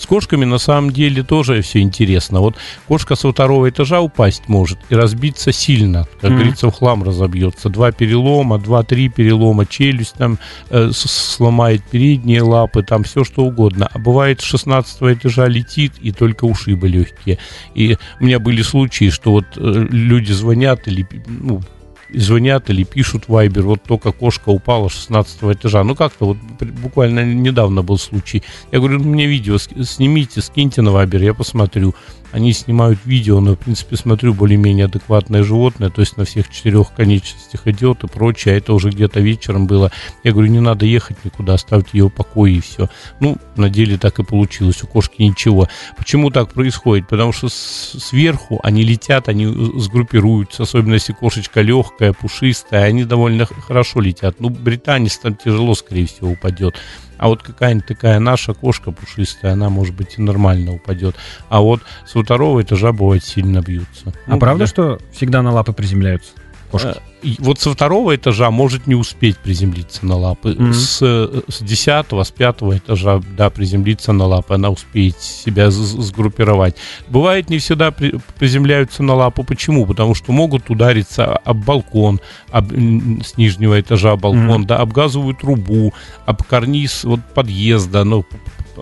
С 0.00 0.06
кошками 0.06 0.46
на 0.46 0.56
самом 0.56 0.92
деле 0.92 1.22
тоже 1.22 1.60
все 1.60 1.80
интересно. 1.80 2.40
Вот 2.40 2.56
кошка 2.88 3.16
со 3.16 3.30
второго 3.30 3.68
этажа 3.68 4.00
упасть 4.00 4.44
может 4.48 4.78
и 4.88 4.94
разбиться 4.94 5.52
сильно. 5.52 6.08
Как 6.22 6.30
mm-hmm. 6.30 6.34
говорится, 6.34 6.70
в 6.70 6.74
хлам 6.74 7.02
разобьется. 7.02 7.68
Два 7.68 7.92
перелома, 7.92 8.58
два-три 8.58 9.10
перелома, 9.10 9.66
челюсть 9.66 10.14
там 10.14 10.38
э, 10.70 10.90
сломает 10.94 11.84
передние 11.84 12.40
лапы, 12.40 12.82
там 12.82 13.04
все 13.04 13.24
что 13.24 13.44
угодно. 13.44 13.90
А 13.92 13.98
бывает 13.98 14.40
с 14.40 14.44
16 14.44 15.02
этажа 15.02 15.46
летит 15.48 15.92
и 16.00 16.12
только 16.12 16.46
ушибы 16.46 16.88
легкие. 16.88 17.36
И 17.74 17.98
у 18.20 18.24
меня 18.24 18.38
были 18.38 18.62
случаи, 18.62 19.10
что 19.10 19.32
вот 19.32 19.44
э, 19.56 19.86
люди 19.90 20.32
звонят 20.32 20.88
или 20.88 21.06
ну, 21.26 21.60
звонят 22.14 22.70
или 22.70 22.84
пишут 22.84 23.24
в 23.28 23.32
Viber, 23.32 23.62
вот 23.62 23.82
только 23.82 24.12
кошка 24.12 24.50
упала 24.50 24.88
с 24.88 24.92
16 24.92 25.42
этажа. 25.44 25.84
Ну 25.84 25.94
как-то 25.94 26.26
вот 26.26 26.36
буквально 26.60 27.24
недавно 27.24 27.82
был 27.82 27.98
случай. 27.98 28.42
Я 28.72 28.78
говорю, 28.78 28.98
«Ну, 28.98 29.10
мне 29.10 29.26
видео 29.26 29.58
снимите, 29.58 30.40
скиньте 30.40 30.82
на 30.82 30.90
Viber, 30.90 31.22
я 31.22 31.34
посмотрю 31.34 31.94
они 32.32 32.52
снимают 32.52 32.98
видео, 33.04 33.40
но, 33.40 33.54
в 33.54 33.58
принципе, 33.58 33.96
смотрю, 33.96 34.34
более-менее 34.34 34.86
адекватное 34.86 35.42
животное, 35.42 35.90
то 35.90 36.00
есть 36.00 36.16
на 36.16 36.24
всех 36.24 36.50
четырех 36.50 36.92
конечностях 36.92 37.66
идет 37.66 38.04
и 38.04 38.06
прочее, 38.06 38.54
а 38.54 38.58
это 38.58 38.72
уже 38.72 38.90
где-то 38.90 39.20
вечером 39.20 39.66
было. 39.66 39.90
Я 40.24 40.32
говорю, 40.32 40.50
не 40.50 40.60
надо 40.60 40.86
ехать 40.86 41.24
никуда, 41.24 41.54
оставьте 41.54 41.98
ее 41.98 42.06
в 42.06 42.10
покое 42.10 42.54
и 42.54 42.60
все. 42.60 42.88
Ну, 43.20 43.36
на 43.56 43.68
деле 43.68 43.98
так 43.98 44.18
и 44.18 44.24
получилось, 44.24 44.82
у 44.82 44.86
кошки 44.86 45.22
ничего. 45.22 45.68
Почему 45.96 46.30
так 46.30 46.52
происходит? 46.52 47.08
Потому 47.08 47.32
что 47.32 47.48
сверху 47.48 48.60
они 48.62 48.82
летят, 48.82 49.28
они 49.28 49.46
сгруппируются, 49.46 50.62
особенно 50.62 50.94
если 50.94 51.12
кошечка 51.12 51.60
легкая, 51.60 52.12
пушистая, 52.12 52.84
они 52.84 53.04
довольно 53.04 53.46
хорошо 53.46 54.00
летят. 54.00 54.40
Ну, 54.40 54.48
британец 54.48 55.18
там 55.18 55.34
тяжело, 55.34 55.74
скорее 55.74 56.06
всего, 56.06 56.30
упадет. 56.30 56.76
А 57.20 57.28
вот 57.28 57.42
какая-нибудь 57.42 57.86
такая 57.86 58.18
наша 58.18 58.54
кошка 58.54 58.92
пушистая, 58.92 59.52
она, 59.52 59.68
может 59.68 59.94
быть, 59.94 60.14
и 60.16 60.22
нормально 60.22 60.72
упадет. 60.72 61.16
А 61.50 61.60
вот 61.60 61.82
с 62.06 62.18
второго 62.18 62.62
этажа 62.62 62.92
бывает 62.92 63.22
сильно 63.22 63.60
бьются. 63.60 64.14
А 64.26 64.30
ну, 64.30 64.38
правда, 64.38 64.64
да. 64.64 64.66
что 64.66 64.98
всегда 65.12 65.42
на 65.42 65.52
лапы 65.52 65.74
приземляются? 65.74 66.32
Кошки? 66.70 66.88
Э, 66.88 67.00
вот 67.38 67.60
со 67.60 67.72
второго 67.72 68.16
этажа 68.16 68.50
может 68.50 68.86
не 68.86 68.94
успеть 68.94 69.36
приземлиться 69.38 70.06
на 70.06 70.16
лапы. 70.16 70.52
Mm-hmm. 70.52 70.72
С, 70.72 70.98
с 71.48 71.62
десятого, 71.62 72.22
с 72.22 72.30
пятого 72.30 72.78
этажа, 72.78 73.20
да, 73.36 73.50
приземлиться 73.50 74.12
на 74.12 74.26
лапы, 74.26 74.54
она 74.54 74.70
успеет 74.70 75.20
себя 75.20 75.70
сгруппировать. 75.70 76.76
Бывает, 77.08 77.50
не 77.50 77.58
всегда 77.58 77.90
при, 77.90 78.14
приземляются 78.38 79.02
на 79.02 79.14
лапу. 79.14 79.44
Почему? 79.44 79.86
Потому 79.86 80.14
что 80.14 80.32
могут 80.32 80.70
удариться 80.70 81.36
об 81.36 81.64
балкон, 81.64 82.20
об, 82.50 82.72
с 82.72 83.36
нижнего 83.36 83.80
этажа 83.80 84.16
балкон, 84.16 84.62
mm-hmm. 84.62 84.66
да, 84.66 84.78
об 84.78 84.92
газовую 84.92 85.34
трубу, 85.34 85.92
об 86.26 86.42
карниз 86.42 87.04
вот, 87.04 87.20
подъезда, 87.34 88.04
ну, 88.04 88.24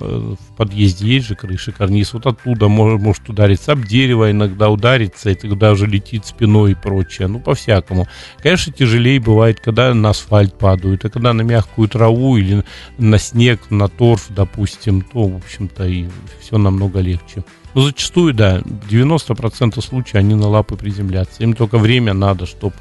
в 0.01 0.57
подъезде 0.57 1.07
есть 1.07 1.27
же 1.27 1.35
крыша, 1.35 1.73
карниз, 1.73 2.13
вот 2.13 2.27
оттуда 2.27 2.69
может, 2.69 3.01
может 3.01 3.29
удариться, 3.29 3.73
об 3.73 3.85
дерево 3.85 4.31
иногда 4.31 4.71
ударится, 4.71 5.31
и 5.31 5.35
тогда 5.35 5.73
уже 5.73 5.87
летит 5.87 6.27
спиной 6.27 6.73
и 6.73 6.75
прочее, 6.75 7.29
ну, 7.29 7.41
по-всякому. 7.41 8.07
Конечно, 8.43 8.73
тяжелее 8.73 9.21
бывает, 9.21 9.61
когда 9.61 9.93
на 9.95 10.11
асфальт 10.11 10.57
падают, 10.59 11.05
а 11.05 11.11
когда 11.11 11.33
на 11.33 11.43
мягкую 11.43 11.89
траву 11.89 12.37
или 12.37 12.65
на 12.99 13.19
снег, 13.19 13.71
на 13.71 13.89
торф, 13.89 14.27
допустим, 14.31 15.03
то, 15.03 15.27
в 15.27 15.37
общем-то, 15.37 15.87
и 15.87 16.07
все 16.41 16.59
намного 16.59 17.01
легче. 17.01 17.45
Но 17.75 17.83
зачастую, 17.83 18.35
да, 18.35 18.59
90% 18.91 19.81
случаев 19.83 20.15
они 20.17 20.35
на 20.35 20.49
лапы 20.49 20.77
приземлятся. 20.77 21.43
Им 21.43 21.53
только 21.55 21.79
время 21.79 22.15
надо, 22.15 22.47
чтобы 22.47 22.75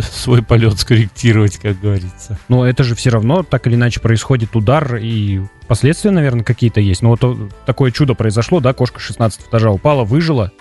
свой 0.00 0.42
полет 0.42 0.78
скорректировать, 0.78 1.56
как 1.56 1.80
говорится. 1.80 2.38
Но 2.48 2.66
это 2.66 2.82
же 2.84 2.94
все 2.94 3.10
равно 3.10 3.42
так 3.42 3.66
или 3.66 3.74
иначе 3.74 4.00
происходит 4.00 4.56
удар, 4.56 4.96
и 4.96 5.42
последствия, 5.66 6.10
наверное, 6.10 6.44
какие-то 6.44 6.80
есть. 6.80 7.02
Но 7.02 7.10
вот 7.10 7.52
такое 7.66 7.90
чудо 7.90 8.14
произошло, 8.14 8.60
да, 8.60 8.72
кошка 8.72 9.00
16 9.00 9.48
этажа 9.48 9.70
упала, 9.70 10.04
выжила, 10.04 10.52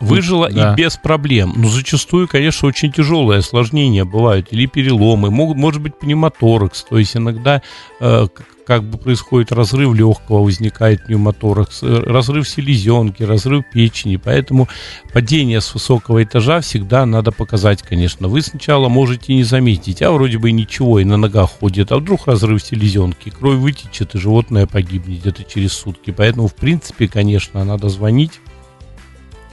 Выжила 0.00 0.50
да. 0.50 0.72
и 0.72 0.76
без 0.76 0.96
проблем. 0.96 1.52
Но 1.56 1.68
зачастую, 1.68 2.26
конечно, 2.26 2.66
очень 2.68 2.92
тяжелые 2.92 3.38
осложнения 3.38 4.04
бывают. 4.04 4.48
Или 4.50 4.66
переломы, 4.66 5.30
могут, 5.30 5.56
может 5.56 5.80
быть 5.80 5.98
пневмоторакс. 5.98 6.84
То 6.84 6.98
есть 6.98 7.16
иногда 7.16 7.62
э, 8.00 8.26
как 8.66 8.82
бы 8.84 8.98
происходит 8.98 9.52
разрыв 9.52 9.94
легкого, 9.94 10.42
возникает 10.42 11.04
пневмоторакс, 11.04 11.82
э, 11.82 12.02
разрыв 12.06 12.48
селезенки, 12.48 13.22
разрыв 13.22 13.64
печени. 13.72 14.16
Поэтому 14.16 14.68
падение 15.12 15.60
с 15.60 15.72
высокого 15.74 16.22
этажа 16.22 16.60
всегда 16.60 17.06
надо 17.06 17.32
показать, 17.32 17.82
конечно. 17.82 18.28
Вы 18.28 18.42
сначала 18.42 18.88
можете 18.88 19.34
не 19.34 19.44
заметить, 19.44 20.02
а 20.02 20.12
вроде 20.12 20.38
бы 20.38 20.52
ничего, 20.52 21.00
и 21.00 21.04
на 21.04 21.16
ногах 21.16 21.50
ходит. 21.50 21.92
А 21.92 21.98
вдруг 21.98 22.26
разрыв 22.26 22.62
селезенки, 22.62 23.30
кровь 23.30 23.56
вытечет, 23.56 24.14
и 24.14 24.18
животное 24.18 24.66
погибнет 24.66 25.20
где-то 25.20 25.44
через 25.44 25.72
сутки. 25.72 26.10
Поэтому, 26.10 26.48
в 26.48 26.54
принципе, 26.54 27.08
конечно, 27.08 27.64
надо 27.64 27.88
звонить 27.88 28.40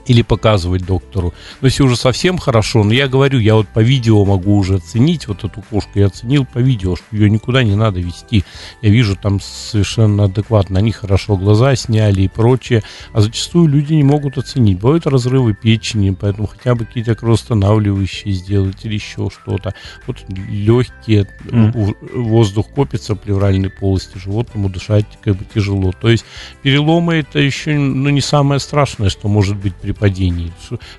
или 0.06 0.22
показывать 0.22 0.84
доктору. 0.84 1.32
Но 1.60 1.66
если 1.68 1.82
уже 1.82 1.96
совсем 1.96 2.38
хорошо, 2.38 2.84
но 2.84 2.92
я 2.92 3.08
говорю, 3.08 3.38
я 3.38 3.54
вот 3.54 3.68
по 3.68 3.80
видео 3.80 4.24
могу 4.24 4.56
уже 4.56 4.76
оценить 4.76 5.28
вот 5.28 5.44
эту 5.44 5.62
кошку, 5.62 5.90
я 5.94 6.06
оценил 6.06 6.44
по 6.44 6.58
видео, 6.58 6.96
что 6.96 7.04
ее 7.12 7.30
никуда 7.30 7.62
не 7.62 7.74
надо 7.74 8.00
вести. 8.00 8.44
Я 8.80 8.90
вижу 8.90 9.16
там 9.16 9.40
совершенно 9.40 10.24
адекватно, 10.24 10.78
они 10.78 10.92
хорошо 10.92 11.36
глаза 11.36 11.74
сняли 11.76 12.22
и 12.22 12.28
прочее, 12.28 12.82
а 13.12 13.20
зачастую 13.20 13.68
люди 13.68 13.94
не 13.94 14.02
могут 14.02 14.38
оценить. 14.38 14.78
Бывают 14.78 15.06
разрывы 15.06 15.54
печени, 15.54 16.10
поэтому 16.10 16.46
хотя 16.46 16.74
бы 16.74 16.84
какие-то 16.84 17.14
кровоостанавливающие 17.14 18.32
сделать 18.34 18.84
или 18.84 18.94
еще 18.94 19.28
что-то. 19.30 19.74
Вот 20.06 20.18
легкие, 20.28 21.28
mm. 21.44 21.96
воздух 22.14 22.68
копится 22.68 23.14
в 23.14 23.18
плевральной 23.18 23.70
полости, 23.70 24.18
животному 24.18 24.68
дышать 24.68 25.06
как 25.22 25.36
бы 25.36 25.44
тяжело. 25.44 25.92
То 25.92 26.08
есть 26.08 26.24
переломы 26.62 27.14
это 27.14 27.38
еще 27.38 27.78
ну, 27.78 28.10
не 28.10 28.20
самое 28.20 28.60
страшное, 28.60 29.10
что 29.10 29.28
может 29.28 29.56
быть 29.56 29.74
при 29.74 29.91
при 29.92 29.98
падении. 29.98 30.52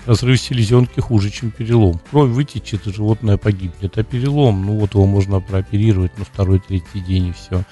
Разрыв 0.06 0.40
селезенки 0.40 1.00
хуже, 1.00 1.30
чем 1.30 1.52
перелом. 1.52 2.00
Кровь 2.12 2.30
вытечет, 2.30 2.88
и 2.88 2.94
животное 2.94 3.38
погибнет. 3.38 3.98
А 3.98 4.04
перелом, 4.04 4.66
ну 4.66 4.80
вот 4.80 4.94
его 4.94 5.06
можно 5.06 5.40
прооперировать 5.40 6.18
на 6.18 6.26
второй-третий 6.26 7.00
день 7.00 7.28
и 7.28 7.34
все 7.34 7.64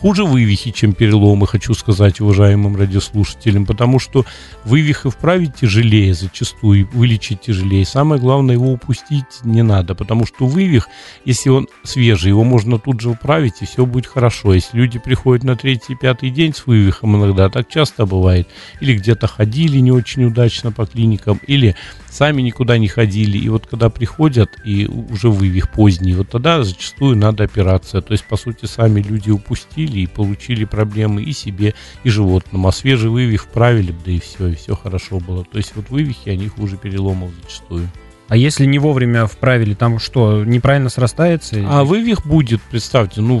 хуже 0.00 0.24
вывихи, 0.24 0.70
чем 0.70 0.92
переломы, 0.92 1.46
хочу 1.46 1.74
сказать 1.74 2.20
уважаемым 2.20 2.76
радиослушателям, 2.76 3.66
потому 3.66 3.98
что 3.98 4.24
вывих 4.64 5.06
и 5.06 5.10
вправить 5.10 5.56
тяжелее 5.56 6.14
зачастую, 6.14 6.88
вылечить 6.92 7.40
тяжелее. 7.40 7.84
Самое 7.84 8.20
главное, 8.20 8.54
его 8.54 8.72
упустить 8.72 9.24
не 9.42 9.62
надо, 9.62 9.94
потому 9.94 10.26
что 10.26 10.46
вывих, 10.46 10.88
если 11.24 11.50
он 11.50 11.68
свежий, 11.82 12.28
его 12.28 12.44
можно 12.44 12.78
тут 12.78 13.00
же 13.00 13.10
управить, 13.10 13.62
и 13.62 13.66
все 13.66 13.86
будет 13.86 14.06
хорошо. 14.06 14.54
Если 14.54 14.76
люди 14.76 14.98
приходят 14.98 15.44
на 15.44 15.56
третий, 15.56 15.96
пятый 15.96 16.30
день 16.30 16.54
с 16.54 16.66
вывихом 16.66 17.16
иногда, 17.16 17.48
так 17.48 17.68
часто 17.68 18.06
бывает, 18.06 18.48
или 18.80 18.94
где-то 18.94 19.26
ходили 19.26 19.78
не 19.78 19.92
очень 19.92 20.24
удачно 20.24 20.65
по 20.72 20.86
клиникам, 20.86 21.40
или 21.46 21.76
сами 22.10 22.42
никуда 22.42 22.78
не 22.78 22.88
ходили, 22.88 23.38
и 23.38 23.48
вот 23.48 23.66
когда 23.66 23.90
приходят, 23.90 24.50
и 24.64 24.86
уже 24.86 25.28
вывих 25.28 25.70
поздний, 25.70 26.14
вот 26.14 26.30
тогда 26.30 26.62
зачастую 26.62 27.16
надо 27.16 27.44
операция. 27.44 28.00
То 28.00 28.12
есть, 28.12 28.24
по 28.24 28.36
сути, 28.36 28.66
сами 28.66 29.00
люди 29.00 29.30
упустили 29.30 30.00
и 30.00 30.06
получили 30.06 30.64
проблемы 30.64 31.22
и 31.22 31.32
себе, 31.32 31.74
и 32.04 32.10
животным. 32.10 32.66
А 32.66 32.72
свежий 32.72 33.10
вывих 33.10 33.44
вправили, 33.44 33.94
да 34.04 34.10
и 34.10 34.20
все, 34.20 34.48
и 34.48 34.54
все 34.54 34.74
хорошо 34.74 35.20
было. 35.20 35.44
То 35.44 35.58
есть, 35.58 35.72
вот 35.76 35.90
вывихи, 35.90 36.30
они 36.30 36.48
хуже 36.48 36.76
переломов 36.76 37.30
зачастую. 37.42 37.88
А 38.28 38.36
если 38.36 38.66
не 38.66 38.80
вовремя 38.80 39.26
вправили, 39.26 39.74
там 39.74 40.00
что, 40.00 40.44
неправильно 40.44 40.88
срастается? 40.88 41.56
А 41.68 41.84
вывих 41.84 42.26
будет, 42.26 42.60
представьте, 42.60 43.20
ну, 43.20 43.40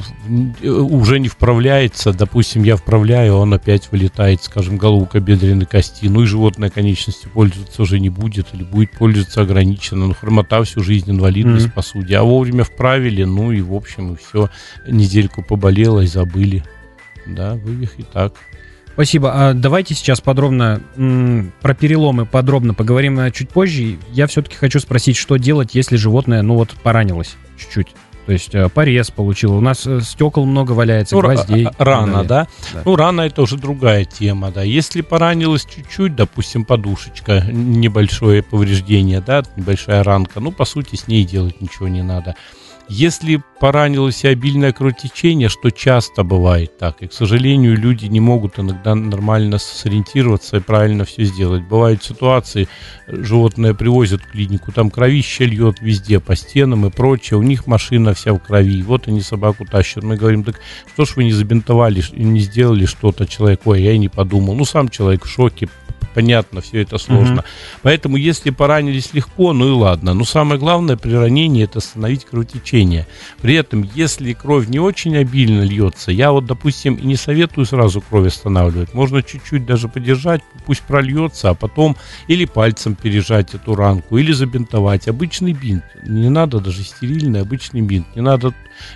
уже 0.62 1.18
не 1.18 1.28
вправляется, 1.28 2.12
допустим, 2.12 2.62
я 2.62 2.76
вправляю, 2.76 3.34
он 3.34 3.52
опять 3.52 3.90
вылетает, 3.90 4.44
скажем, 4.44 4.76
головка 4.76 5.18
бедренной 5.18 5.66
кости, 5.66 6.06
ну 6.06 6.22
и 6.22 6.26
животное 6.26 6.70
конечности 6.70 7.26
пользоваться 7.26 7.82
уже 7.82 7.98
не 7.98 8.10
будет, 8.10 8.46
или 8.52 8.62
будет 8.62 8.92
пользоваться 8.92 9.40
ограниченно, 9.40 10.06
ну, 10.06 10.14
хромота 10.14 10.62
всю 10.62 10.84
жизнь, 10.84 11.10
инвалидность 11.10 11.66
mm-hmm. 11.66 11.72
по 11.72 11.82
сути. 11.82 12.12
А 12.12 12.22
вовремя 12.22 12.62
вправили, 12.62 13.24
ну 13.24 13.50
и, 13.50 13.60
в 13.60 13.74
общем, 13.74 14.14
и 14.14 14.16
все, 14.16 14.50
недельку 14.86 15.42
поболело 15.42 16.00
и 16.00 16.06
забыли. 16.06 16.62
Да, 17.26 17.54
вывих 17.56 17.98
и 17.98 18.04
так. 18.04 18.34
Спасибо. 18.96 19.30
А 19.34 19.52
давайте 19.52 19.94
сейчас 19.94 20.22
подробно 20.22 20.80
м, 20.96 21.52
про 21.60 21.74
переломы 21.74 22.24
подробно 22.24 22.72
поговорим 22.72 23.18
а, 23.18 23.30
чуть 23.30 23.50
позже. 23.50 23.98
Я 24.10 24.26
все-таки 24.26 24.56
хочу 24.56 24.80
спросить, 24.80 25.18
что 25.18 25.36
делать, 25.36 25.74
если 25.74 25.96
животное, 25.96 26.40
ну 26.40 26.54
вот, 26.54 26.70
поранилось 26.82 27.36
чуть-чуть. 27.58 27.88
То 28.24 28.32
есть 28.32 28.54
э, 28.54 28.70
порез 28.70 29.10
получил. 29.10 29.54
У 29.54 29.60
нас 29.60 29.86
э, 29.86 30.00
стекол 30.00 30.46
много 30.46 30.72
валяется, 30.72 31.14
ну, 31.14 31.20
гвоздей. 31.20 31.68
Рана, 31.76 32.24
да? 32.24 32.48
да? 32.72 32.82
Ну, 32.86 32.96
рана 32.96 33.20
это 33.20 33.42
уже 33.42 33.58
другая 33.58 34.06
тема, 34.06 34.50
да. 34.50 34.62
Если 34.62 35.02
поранилось 35.02 35.66
чуть-чуть, 35.66 36.16
допустим, 36.16 36.64
подушечка, 36.64 37.42
небольшое 37.52 38.42
повреждение, 38.42 39.20
да, 39.20 39.42
небольшая 39.56 40.02
ранка, 40.04 40.40
ну, 40.40 40.52
по 40.52 40.64
сути, 40.64 40.96
с 40.96 41.06
ней 41.06 41.24
делать 41.26 41.60
ничего 41.60 41.88
не 41.88 42.02
надо. 42.02 42.34
Если 42.88 43.42
поранилось 43.58 44.24
обильное 44.24 44.72
кровотечение, 44.72 45.48
что 45.48 45.70
часто 45.70 46.22
бывает 46.22 46.78
так, 46.78 47.02
и, 47.02 47.08
к 47.08 47.12
сожалению, 47.12 47.76
люди 47.76 48.06
не 48.06 48.20
могут 48.20 48.60
иногда 48.60 48.94
нормально 48.94 49.58
сориентироваться 49.58 50.58
и 50.58 50.60
правильно 50.60 51.04
все 51.04 51.24
сделать. 51.24 51.64
Бывают 51.64 52.04
ситуации, 52.04 52.68
животное 53.08 53.74
привозят 53.74 54.22
в 54.22 54.30
клинику, 54.30 54.70
там 54.70 54.90
кровище 54.90 55.46
льет 55.46 55.80
везде, 55.80 56.20
по 56.20 56.36
стенам 56.36 56.86
и 56.86 56.90
прочее, 56.90 57.38
у 57.38 57.42
них 57.42 57.66
машина 57.66 58.14
вся 58.14 58.32
в 58.32 58.38
крови, 58.38 58.82
вот 58.82 59.08
они 59.08 59.20
собаку 59.20 59.64
тащат. 59.64 60.04
Мы 60.04 60.16
говорим, 60.16 60.44
так 60.44 60.60
что 60.92 61.04
ж 61.04 61.16
вы 61.16 61.24
не 61.24 61.32
забинтовали, 61.32 62.04
не 62.12 62.40
сделали 62.40 62.86
что-то 62.86 63.26
человеку, 63.26 63.72
а 63.72 63.78
я 63.78 63.92
и 63.92 63.98
не 63.98 64.08
подумал. 64.08 64.54
Ну, 64.54 64.64
сам 64.64 64.90
человек 64.90 65.24
в 65.24 65.28
шоке, 65.28 65.68
понятно, 66.16 66.62
все 66.62 66.80
это 66.80 66.96
сложно. 66.96 67.40
Mm-hmm. 67.40 67.80
Поэтому, 67.82 68.16
если 68.16 68.48
поранились 68.48 69.12
легко, 69.12 69.52
ну 69.52 69.68
и 69.68 69.70
ладно. 69.70 70.14
Но 70.14 70.24
самое 70.24 70.58
главное 70.58 70.96
при 70.96 71.12
ранении 71.12 71.62
это 71.62 71.80
остановить 71.80 72.24
кровотечение. 72.24 73.06
При 73.42 73.54
этом, 73.54 73.86
если 73.94 74.32
кровь 74.32 74.66
не 74.66 74.78
очень 74.78 75.14
обильно 75.14 75.60
льется, 75.60 76.10
я 76.12 76.32
вот, 76.32 76.46
допустим, 76.46 76.94
и 76.94 77.06
не 77.06 77.16
советую 77.16 77.66
сразу 77.66 78.00
кровь 78.00 78.28
останавливать. 78.28 78.94
Можно 78.94 79.22
чуть-чуть 79.22 79.66
даже 79.66 79.88
подержать, 79.88 80.40
пусть 80.64 80.80
прольется, 80.84 81.50
а 81.50 81.54
потом 81.54 81.98
или 82.28 82.46
пальцем 82.46 82.94
пережать 82.94 83.52
эту 83.52 83.74
ранку, 83.74 84.16
или 84.16 84.32
забинтовать. 84.32 85.08
Обычный 85.08 85.52
бинт. 85.52 85.84
Не 86.02 86.30
надо 86.30 86.60
даже 86.60 86.82
стерильный, 86.82 87.42
обычный 87.42 87.82
бинт. 87.82 88.06
Не 88.16 88.22
надо 88.22 88.54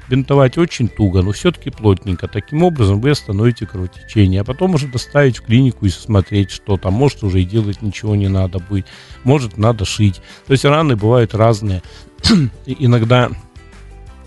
бинтовать 0.09 0.59
очень 0.59 0.89
туго, 0.89 1.23
но 1.23 1.33
все-таки 1.33 1.71
плотненько. 1.71 2.29
Таким 2.29 2.63
образом 2.63 3.01
вы 3.01 3.11
остановите 3.11 3.67
кровотечение. 3.67 4.41
А 4.41 4.45
потом 4.45 4.75
уже 4.75 4.89
доставить 4.89 5.39
в 5.39 5.43
клинику 5.43 5.87
и 5.87 5.91
смотреть, 5.91 6.51
что 6.51 6.77
там. 6.77 6.95
Может, 6.95 7.23
уже 7.25 7.43
и 7.43 7.45
делать 7.45 7.83
ничего 7.83 8.17
не 8.17 8.29
надо 8.29 8.59
быть, 8.59 8.87
может 9.25 9.57
надо 9.59 9.85
шить. 9.85 10.21
То 10.47 10.53
есть 10.53 10.65
раны 10.65 10.97
бывают 10.97 11.35
разные. 11.35 11.83
Иногда 12.67 13.31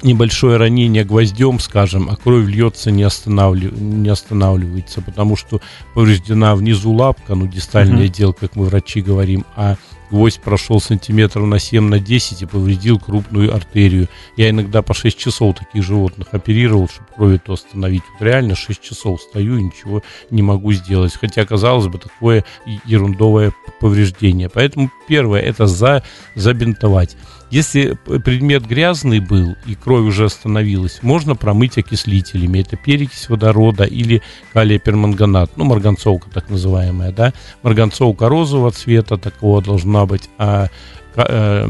небольшое 0.03 0.57
ранение 0.57 1.03
гвоздем, 1.03 1.60
скажем, 1.60 2.10
а 2.10 2.15
кровь 2.15 2.48
льется, 2.48 2.91
не, 2.91 3.03
останавлив... 3.03 3.72
не 3.74 4.10
останавливается, 4.10 5.01
потому 5.01 5.36
что 5.36 5.62
повреждена 5.93 6.55
внизу 6.55 6.91
лапка, 6.91 7.36
ну, 7.36 7.48
дистальный 7.48 8.05
отдел, 8.05 8.33
как 8.33 8.55
мы 8.55 8.65
врачи 8.65 9.01
говорим, 9.01 9.45
а 9.55 9.77
гвоздь 10.13 10.39
прошел 10.39 10.79
сантиметров 10.79 11.48
на 11.48 11.58
7 11.58 11.89
на 11.89 12.00
10 12.00 12.43
и 12.43 12.46
повредил 12.46 13.00
крупную 13.00 13.53
артерию. 13.53 14.08
Я 14.38 14.51
иногда 14.51 14.84
по 14.84 14.93
6 14.93 15.17
часов 15.17 15.58
таких 15.58 15.84
животных 15.84 16.27
оперировал, 16.32 16.88
чтобы 16.88 17.08
кровь 17.15 17.36
эту 17.38 17.53
остановить. 17.53 18.03
Вот 18.13 18.22
реально 18.24 18.55
6 18.55 18.79
часов 18.79 19.22
стою 19.22 19.58
и 19.58 19.63
ничего 19.63 20.03
не 20.29 20.43
могу 20.43 20.72
сделать. 20.72 21.15
Хотя, 21.20 21.46
казалось 21.46 21.88
бы, 21.88 21.98
такое 21.98 22.46
ерундовое 22.86 23.53
повреждение. 23.79 24.50
Поэтому 24.50 24.91
первое 25.08 25.41
это 25.41 25.65
за, 25.65 26.03
забинтовать. 26.36 27.17
Если 27.53 27.93
предмет 28.25 28.65
грязный 28.65 29.19
был 29.19 29.55
и 29.67 29.75
кровь 29.75 30.07
уже 30.07 30.25
остановилась, 30.25 31.03
можно 31.03 31.36
промыть 31.36 31.77
окислителями. 31.77 32.62
Это 32.62 32.77
перекись 32.77 33.29
водорода 33.29 33.83
или 33.83 34.24
калия 34.53 34.79
перманганат, 34.79 35.51
ну, 35.55 35.65
марганцовка 35.65 36.31
так 36.31 36.50
называемая, 36.50 37.12
да. 37.12 37.31
Марганцовка 37.62 38.27
розового 38.27 38.72
цвета 38.72 39.19
такого 39.19 39.62
должна 39.62 40.07
быть, 40.07 40.31
а 40.39 40.69
э, 41.15 41.67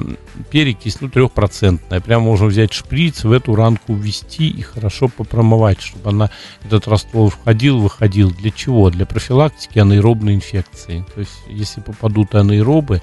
перекись, 0.50 1.02
ну, 1.02 1.10
трехпроцентная. 1.10 2.00
Прямо 2.00 2.28
можно 2.28 2.46
взять 2.46 2.72
шприц, 2.72 3.26
в 3.26 3.34
эту 3.34 3.54
ранку 3.54 3.94
ввести 3.94 4.48
и 4.48 4.62
хорошо 4.62 5.10
попромывать, 5.10 5.82
чтобы 5.82 6.12
она, 6.12 6.30
этот 6.64 6.88
раствор 6.88 7.30
входил, 7.30 7.80
выходил. 7.80 8.32
Для 8.32 8.52
чего? 8.52 8.90
Для 8.90 9.06
профилактики 9.06 9.80
анаэробной 9.80 10.36
инфекции. 10.36 11.06
То 11.14 11.20
есть, 11.20 11.42
если 11.50 11.82
попадут 11.82 12.36
анаэробы, 12.36 13.02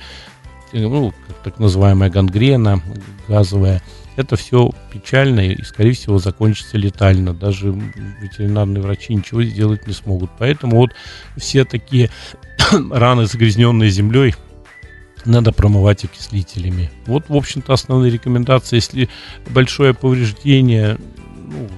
ну, 0.72 1.12
так 1.44 1.58
называемая 1.58 2.10
гангрена 2.10 2.82
газовая, 3.28 3.82
это 4.16 4.36
все 4.36 4.70
печально 4.92 5.40
и, 5.40 5.62
скорее 5.62 5.92
всего, 5.92 6.18
закончится 6.18 6.76
летально. 6.76 7.32
Даже 7.32 7.72
ветеринарные 8.20 8.82
врачи 8.82 9.14
ничего 9.14 9.42
сделать 9.42 9.86
не 9.86 9.92
смогут. 9.92 10.30
Поэтому 10.38 10.76
вот 10.76 10.90
все 11.36 11.64
такие 11.64 12.10
раны, 12.90 13.26
загрязненные 13.26 13.90
землей, 13.90 14.34
надо 15.24 15.52
промывать 15.52 16.04
окислителями. 16.04 16.90
Вот, 17.06 17.28
в 17.28 17.36
общем-то, 17.36 17.72
основные 17.72 18.10
рекомендации. 18.10 18.76
Если 18.76 19.08
большое 19.48 19.94
повреждение, 19.94 20.98
ну, 21.46 21.68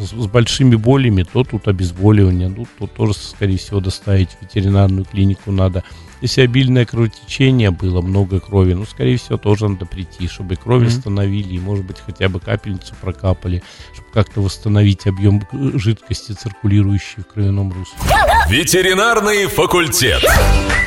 с, 0.00 0.10
с 0.10 0.26
большими 0.26 0.76
болями, 0.76 1.24
то 1.24 1.44
тут 1.44 1.68
обезболивание. 1.68 2.48
Ну, 2.48 2.66
тут 2.78 2.92
тоже, 2.94 3.14
скорее 3.14 3.58
всего, 3.58 3.80
доставить 3.80 4.30
в 4.30 4.42
ветеринарную 4.42 5.04
клинику 5.04 5.52
надо. 5.52 5.84
Если 6.22 6.42
обильное 6.42 6.86
кровотечение 6.86 7.72
было, 7.72 8.00
много 8.00 8.38
крови, 8.38 8.74
ну, 8.74 8.84
скорее 8.84 9.18
всего, 9.18 9.38
тоже 9.38 9.68
надо 9.68 9.86
прийти, 9.86 10.28
чтобы 10.28 10.54
кровь 10.54 10.84
mm-hmm. 10.84 10.86
восстановили, 10.86 11.54
и, 11.54 11.58
может 11.58 11.84
быть, 11.84 11.96
хотя 11.98 12.28
бы 12.28 12.38
капельницу 12.38 12.94
прокапали, 13.00 13.60
чтобы 13.92 14.06
как-то 14.14 14.40
восстановить 14.40 15.08
объем 15.08 15.42
жидкости, 15.52 16.30
циркулирующей 16.30 17.24
в 17.24 17.26
кровяном 17.26 17.72
русле. 17.72 17.98
Ветеринарный 18.48 19.46
факультет. 19.46 20.22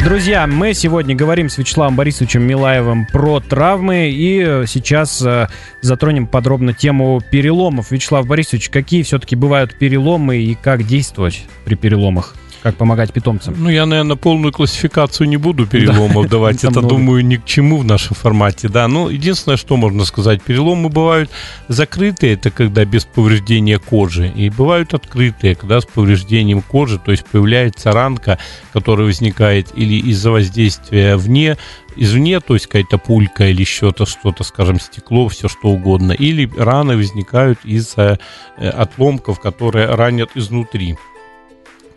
Друзья, 0.06 0.48
мы 0.48 0.74
сегодня 0.74 1.16
говорим 1.16 1.50
с 1.50 1.58
Вячеславом 1.58 1.98
Борисовичем 1.98 2.44
Милаевым 2.44 3.06
про 3.06 3.42
травмы, 3.42 4.10
и 4.14 4.64
сейчас 4.68 5.22
э, 5.22 5.50
затронем 5.82 6.28
подробно 6.28 6.74
тему 6.74 7.22
переломов. 7.30 7.92
Вячеслав 7.92 8.26
Борисович, 8.26 8.70
какие 8.70 9.04
все-таки 9.04 9.36
бывают 9.36 9.78
переломы 9.78 10.38
и 10.38 10.56
как 10.56 10.84
действовать 10.84 11.44
при 11.66 11.76
переломах? 11.76 12.36
Как 12.66 12.78
помогать 12.78 13.14
питомцам? 13.14 13.54
Ну, 13.60 13.70
я, 13.70 13.86
наверное, 13.86 14.16
полную 14.16 14.52
классификацию 14.52 15.30
не 15.30 15.38
буду 15.38 15.68
переломов 15.68 16.28
давать. 16.28 16.64
Это, 16.64 16.82
думаю, 16.82 17.24
ни 17.24 17.36
к 17.36 17.46
чему 17.46 17.78
в 17.78 17.86
нашем 17.86 18.16
формате, 18.16 18.70
да. 18.70 18.88
Ну, 18.88 19.10
единственное, 19.10 19.56
что 19.56 19.78
можно 19.78 20.04
сказать, 20.04 20.42
переломы 20.42 20.90
бывают 20.90 21.30
закрытые, 21.68 22.34
это 22.34 22.50
когда 22.50 22.84
без 22.84 23.06
повреждения 23.06 23.78
кожи, 23.78 24.34
и 24.36 24.50
бывают 24.50 24.96
открытые, 24.96 25.54
когда 25.54 25.80
с 25.80 25.86
повреждением 25.86 26.64
кожи, 26.64 26.98
то 26.98 27.12
есть 27.12 27.26
появляется 27.26 27.92
ранка, 27.92 28.40
которая 28.74 29.06
возникает 29.06 29.68
или 29.76 30.10
из-за 30.10 30.32
воздействия 30.32 31.18
вне, 31.18 31.58
извне, 31.96 32.40
то 32.40 32.56
есть 32.56 32.66
какая-то 32.66 32.98
пулька 32.98 33.46
или 33.46 33.62
еще-то, 33.62 34.08
что-то, 34.08 34.44
скажем, 34.44 34.80
стекло, 34.80 35.28
все 35.28 35.48
что 35.48 35.68
угодно, 35.68 36.14
или 36.14 36.50
раны 36.58 36.98
возникают 36.98 37.60
из-за 37.64 38.18
э, 38.58 38.70
отломков, 38.70 39.40
которые 39.40 39.86
ранят 39.94 40.32
изнутри. 40.34 40.98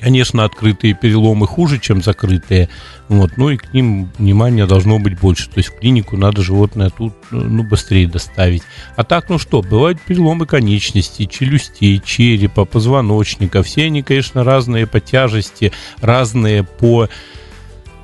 Конечно, 0.00 0.44
открытые 0.44 0.94
переломы 0.94 1.48
хуже, 1.48 1.80
чем 1.80 2.02
закрытые, 2.02 2.68
вот, 3.08 3.36
но 3.36 3.50
и 3.50 3.56
к 3.56 3.74
ним 3.74 4.10
внимание 4.16 4.66
должно 4.66 5.00
быть 5.00 5.18
больше. 5.18 5.48
То 5.48 5.58
есть 5.58 5.70
в 5.70 5.78
клинику 5.78 6.16
надо 6.16 6.42
животное 6.42 6.90
тут 6.90 7.14
ну, 7.32 7.64
быстрее 7.64 8.06
доставить. 8.06 8.62
А 8.94 9.02
так, 9.02 9.28
ну 9.28 9.38
что, 9.38 9.60
бывают 9.60 10.00
переломы 10.00 10.46
конечностей, 10.46 11.26
челюстей, 11.26 12.00
черепа, 12.04 12.64
позвоночника. 12.64 13.64
Все 13.64 13.86
они, 13.86 14.02
конечно, 14.02 14.44
разные 14.44 14.86
по 14.86 15.00
тяжести, 15.00 15.72
разные 16.00 16.62
по 16.62 17.08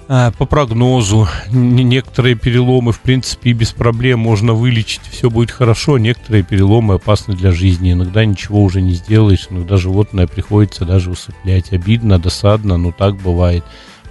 по 0.07 0.47
прогнозу 0.47 1.29
некоторые 1.51 2.35
переломы, 2.35 2.93
в 2.93 3.01
принципе, 3.01 3.53
без 3.53 3.73
проблем 3.73 4.21
можно 4.21 4.53
вылечить, 4.53 5.03
все 5.11 5.31
будет 5.31 5.51
хорошо. 5.51 5.99
Некоторые 5.99 6.43
переломы 6.43 6.95
опасны 6.95 7.35
для 7.35 7.53
жизни. 7.53 7.93
Иногда 7.93 8.25
ничего 8.25 8.63
уже 8.63 8.81
не 8.83 8.93
сделаешь, 8.93 9.47
иногда 9.51 9.77
животное 9.77 10.27
приходится 10.27 10.85
даже 10.85 11.11
усыплять. 11.11 11.73
Обидно, 11.73 12.19
досадно, 12.19 12.77
но 12.77 12.93
так 12.93 13.17
бывает. 13.17 13.65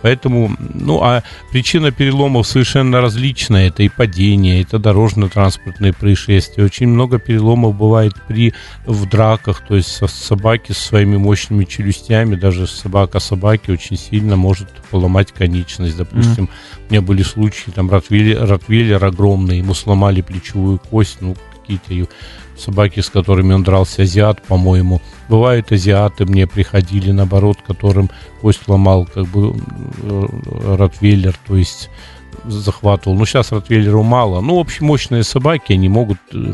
Поэтому, 0.04 0.52
ну, 0.60 1.02
а 1.02 1.24
причина 1.50 1.92
переломов 1.92 2.46
совершенно 2.46 3.00
различная. 3.00 3.70
Это 3.70 3.84
и 3.84 3.90
падение, 3.90 4.62
это 4.62 4.78
дорожно-транспортные 4.78 5.94
происшествия. 5.94 6.66
Очень 6.66 6.90
много 6.90 7.20
переломов 7.20 7.76
бывает 7.76 8.14
при 8.28 8.54
в 8.86 9.10
драках, 9.10 9.64
то 9.66 9.76
есть 9.78 9.88
со 9.88 10.08
собаки 10.08 10.74
со 10.74 10.82
своими 10.82 11.16
мощными 11.16 11.64
челюстями, 11.64 12.36
даже 12.36 12.68
собака 12.68 13.20
собаки 13.20 13.72
очень 13.72 13.98
сильно 13.98 14.36
может 14.36 14.68
поломать 14.92 15.32
конечность. 15.32 15.96
Допустим, 15.96 16.46
mm-hmm. 16.46 16.88
у 16.90 16.92
меня 16.92 17.02
были 17.02 17.24
случаи, 17.24 17.72
там 17.72 17.90
ротвейлер, 17.90 18.46
ротвейлер 18.46 19.04
огромный, 19.04 19.60
ему 19.60 19.74
сломали 19.74 20.20
плечевую 20.20 20.80
кость, 20.80 21.20
ну, 21.22 21.38
какие-то 21.62 21.94
собаки, 22.58 23.00
с 23.00 23.10
которыми 23.10 23.54
он 23.54 23.64
дрался, 23.64 24.04
азиат, 24.04 24.42
по-моему. 24.44 25.02
Бывают 25.30 25.72
азиаты, 25.72 26.26
мне 26.26 26.48
приходили, 26.48 27.12
наоборот, 27.12 27.58
которым 27.66 28.10
кость 28.42 28.68
ломал, 28.68 29.06
как 29.06 29.28
бы, 29.28 29.56
э, 30.02 30.26
ротвейлер, 30.76 31.38
то 31.48 31.56
есть 31.56 31.90
захватывал. 32.46 33.18
Но 33.18 33.26
сейчас 33.26 33.52
ротвейлеру 33.52 34.04
мало. 34.04 34.42
Ну, 34.42 34.56
в 34.58 34.60
общем, 34.60 34.88
мощные 34.88 35.24
собаки, 35.24 35.74
они 35.74 35.90
могут 35.90 36.20
э, 36.34 36.54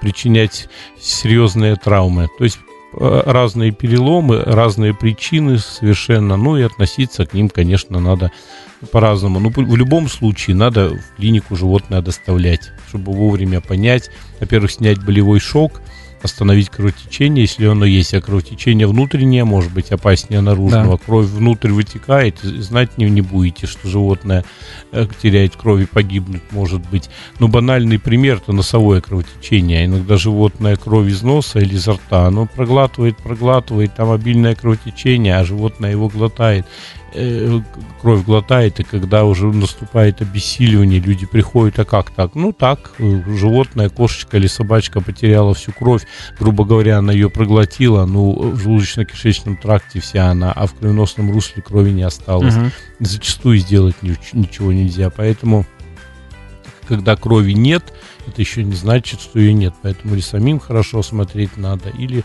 причинять 0.00 0.68
серьезные 1.00 1.76
травмы. 1.76 2.28
То 2.38 2.44
есть 2.44 2.58
разные 2.92 3.70
переломы, 3.70 4.42
разные 4.42 4.94
причины 4.94 5.58
совершенно, 5.58 6.36
ну 6.36 6.56
и 6.56 6.62
относиться 6.62 7.26
к 7.26 7.34
ним, 7.34 7.48
конечно, 7.48 8.00
надо 8.00 8.32
по-разному. 8.92 9.40
Но 9.40 9.50
в 9.50 9.76
любом 9.76 10.08
случае 10.08 10.56
надо 10.56 10.90
в 10.90 11.16
клинику 11.16 11.56
животное 11.56 12.02
доставлять, 12.02 12.70
чтобы 12.88 13.12
вовремя 13.12 13.60
понять, 13.60 14.10
во-первых, 14.40 14.70
снять 14.70 15.04
болевой 15.04 15.40
шок, 15.40 15.80
остановить 16.22 16.70
кровотечение, 16.70 17.42
если 17.42 17.66
оно 17.66 17.84
есть, 17.84 18.14
а 18.14 18.20
кровотечение 18.20 18.86
внутреннее 18.86 19.44
может 19.44 19.72
быть 19.72 19.90
опаснее 19.90 20.40
наружного. 20.40 20.98
Да. 20.98 21.04
Кровь 21.04 21.26
внутрь 21.26 21.70
вытекает, 21.70 22.42
и 22.44 22.60
знать 22.60 22.98
не, 22.98 23.08
не 23.08 23.20
будете, 23.20 23.66
что 23.66 23.88
животное 23.88 24.44
э, 24.92 25.06
теряет 25.22 25.56
кровь 25.56 25.82
и 25.82 25.86
погибнуть 25.86 26.42
может 26.50 26.82
быть. 26.90 27.10
Но 27.38 27.48
банальный 27.48 27.98
пример 27.98 28.36
это 28.36 28.52
носовое 28.52 29.00
кровотечение. 29.00 29.86
Иногда 29.86 30.16
животное 30.16 30.76
кровь 30.76 31.08
из 31.08 31.22
носа 31.22 31.58
или 31.60 31.74
изо 31.74 31.94
рта, 31.94 32.26
оно 32.26 32.46
проглатывает, 32.46 33.16
проглатывает, 33.16 33.94
там 33.94 34.10
обильное 34.10 34.54
кровотечение, 34.54 35.36
а 35.36 35.44
животное 35.44 35.90
его 35.90 36.08
глотает. 36.08 36.66
Э, 37.12 37.60
кровь 38.00 38.24
глотает, 38.24 38.78
и 38.78 38.84
когда 38.84 39.24
уже 39.24 39.46
наступает 39.46 40.22
обессиливание, 40.22 41.00
люди 41.00 41.26
приходят, 41.26 41.78
а 41.80 41.84
как 41.84 42.10
так? 42.10 42.36
Ну 42.36 42.52
так, 42.52 42.92
э, 42.98 43.22
животное, 43.36 43.88
кошечка 43.88 44.36
или 44.36 44.46
собачка 44.46 45.00
потеряла 45.00 45.54
всю 45.54 45.72
кровь, 45.72 46.06
грубо 46.38 46.64
говоря, 46.64 46.98
она 46.98 47.12
ее 47.12 47.28
проглотила, 47.28 48.06
ну, 48.06 48.32
в 48.32 48.64
желудочно-кишечном 48.64 49.56
тракте 49.60 50.00
вся 50.00 50.30
она, 50.30 50.52
а 50.52 50.66
в 50.66 50.74
кровеносном 50.74 51.32
русле 51.32 51.62
крови 51.62 51.90
не 51.90 52.02
осталось. 52.02 52.54
Угу. 52.54 52.66
Зачастую 53.00 53.58
сделать 53.58 53.96
ничего 54.02 54.72
нельзя, 54.72 55.10
поэтому 55.10 55.66
когда 56.86 57.16
крови 57.16 57.52
нет, 57.52 57.92
это 58.26 58.40
еще 58.40 58.62
не 58.62 58.74
значит, 58.74 59.20
что 59.20 59.38
ее 59.38 59.52
нет. 59.52 59.74
Поэтому 59.82 60.14
или 60.14 60.20
самим 60.20 60.58
хорошо 60.58 61.02
смотреть 61.02 61.56
надо, 61.56 61.88
или 61.88 62.24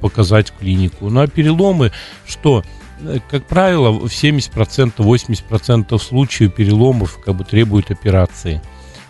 показать 0.00 0.52
клинику. 0.58 1.08
Ну 1.10 1.20
а 1.20 1.26
переломы, 1.26 1.92
что? 2.26 2.62
Э, 3.00 3.18
как 3.28 3.46
правило, 3.46 3.90
в 3.90 4.06
70%, 4.06 4.94
80% 4.96 5.98
случаев 5.98 6.54
переломов 6.54 7.18
как 7.24 7.36
бы 7.36 7.44
требуют 7.44 7.90
операции. 7.90 8.60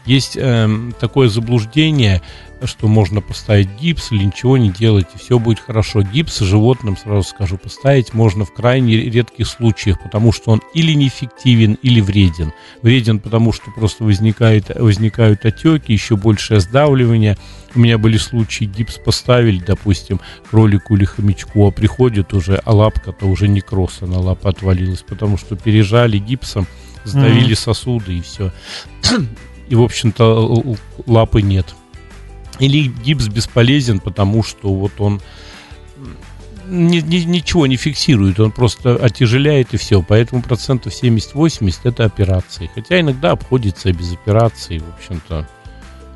Есть 0.06 0.36
э, 0.36 0.68
такое 1.00 1.28
заблуждение, 1.28 2.20
что 2.66 2.88
можно 2.88 3.20
поставить 3.20 3.68
гипс 3.80 4.12
или 4.12 4.24
ничего 4.24 4.56
не 4.56 4.70
делать, 4.70 5.06
и 5.14 5.18
все 5.18 5.38
будет 5.38 5.60
хорошо. 5.60 6.02
Гипс 6.02 6.40
животным, 6.40 6.96
сразу 6.96 7.28
скажу, 7.28 7.56
поставить 7.56 8.14
можно 8.14 8.44
в 8.44 8.52
крайне 8.52 8.96
редких 8.96 9.46
случаях, 9.46 10.02
потому 10.02 10.32
что 10.32 10.50
он 10.50 10.62
или 10.74 10.92
неэффективен, 10.92 11.78
или 11.82 12.00
вреден. 12.00 12.52
Вреден, 12.82 13.18
потому 13.18 13.52
что 13.52 13.70
просто 13.70 14.04
возникает, 14.04 14.70
возникают 14.78 15.44
отеки, 15.44 15.92
еще 15.92 16.16
большее 16.16 16.60
сдавливание. 16.60 17.36
У 17.74 17.80
меня 17.80 17.98
были 17.98 18.18
случаи, 18.18 18.64
гипс 18.64 18.98
поставили, 18.98 19.58
допустим, 19.58 20.20
кролику 20.50 20.96
или 20.96 21.04
хомячку, 21.04 21.66
а 21.66 21.70
приходит 21.70 22.32
уже, 22.32 22.60
а 22.64 22.74
лапка-то 22.74 23.26
уже 23.26 23.48
не 23.48 23.60
кросс, 23.60 23.98
она 24.00 24.18
лапа 24.18 24.50
отвалилась, 24.50 25.02
потому 25.02 25.36
что 25.38 25.56
пережали 25.56 26.18
гипсом, 26.18 26.66
сдавили 27.04 27.52
mm-hmm. 27.52 27.58
сосуды 27.58 28.18
и 28.18 28.20
все. 28.20 28.52
И, 29.68 29.74
в 29.74 29.82
общем-то, 29.82 30.76
лапы 31.06 31.42
нет. 31.42 31.74
Или 32.58 32.88
гипс 32.88 33.28
бесполезен, 33.28 33.98
потому 33.98 34.42
что 34.42 34.72
вот 34.72 34.92
он 34.98 35.20
ни, 36.68 36.98
ни, 36.98 37.16
ничего 37.24 37.66
не 37.66 37.76
фиксирует, 37.76 38.40
он 38.40 38.50
просто 38.50 38.96
отяжеляет 38.96 39.74
и 39.74 39.76
все. 39.76 40.02
Поэтому 40.02 40.42
процентов 40.42 40.92
70-80 40.92 41.80
это 41.84 42.04
операции. 42.04 42.70
Хотя 42.74 43.00
иногда 43.00 43.32
обходится 43.32 43.92
без 43.92 44.12
операций, 44.12 44.78
в 44.78 44.94
общем-то, 44.94 45.48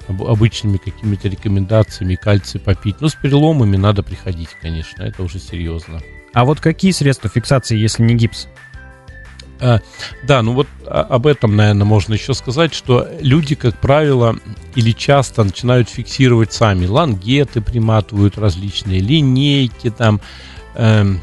об, 0.08 0.22
обычными 0.22 0.78
какими-то 0.78 1.28
рекомендациями 1.28 2.14
кальций 2.14 2.60
попить. 2.60 3.00
Но 3.00 3.08
с 3.08 3.14
переломами 3.14 3.76
надо 3.76 4.02
приходить, 4.02 4.50
конечно, 4.60 5.02
это 5.02 5.22
уже 5.22 5.38
серьезно. 5.38 6.00
А 6.34 6.44
вот 6.44 6.60
какие 6.60 6.92
средства 6.92 7.30
фиксации, 7.30 7.76
если 7.76 8.02
не 8.02 8.14
гипс? 8.14 8.48
А, 9.60 9.80
да, 10.22 10.42
ну 10.42 10.52
вот 10.52 10.68
а, 10.86 11.02
об 11.02 11.26
этом, 11.26 11.56
наверное, 11.56 11.84
можно 11.84 12.14
еще 12.14 12.34
сказать, 12.34 12.74
что 12.74 13.08
люди, 13.20 13.54
как 13.54 13.78
правило, 13.80 14.36
или 14.74 14.92
часто 14.92 15.44
начинают 15.44 15.88
фиксировать 15.88 16.52
сами. 16.52 16.86
Лангеты 16.86 17.60
приматывают 17.60 18.38
различные, 18.38 19.00
линейки 19.00 19.90
там, 19.90 20.20
эм, 20.74 21.20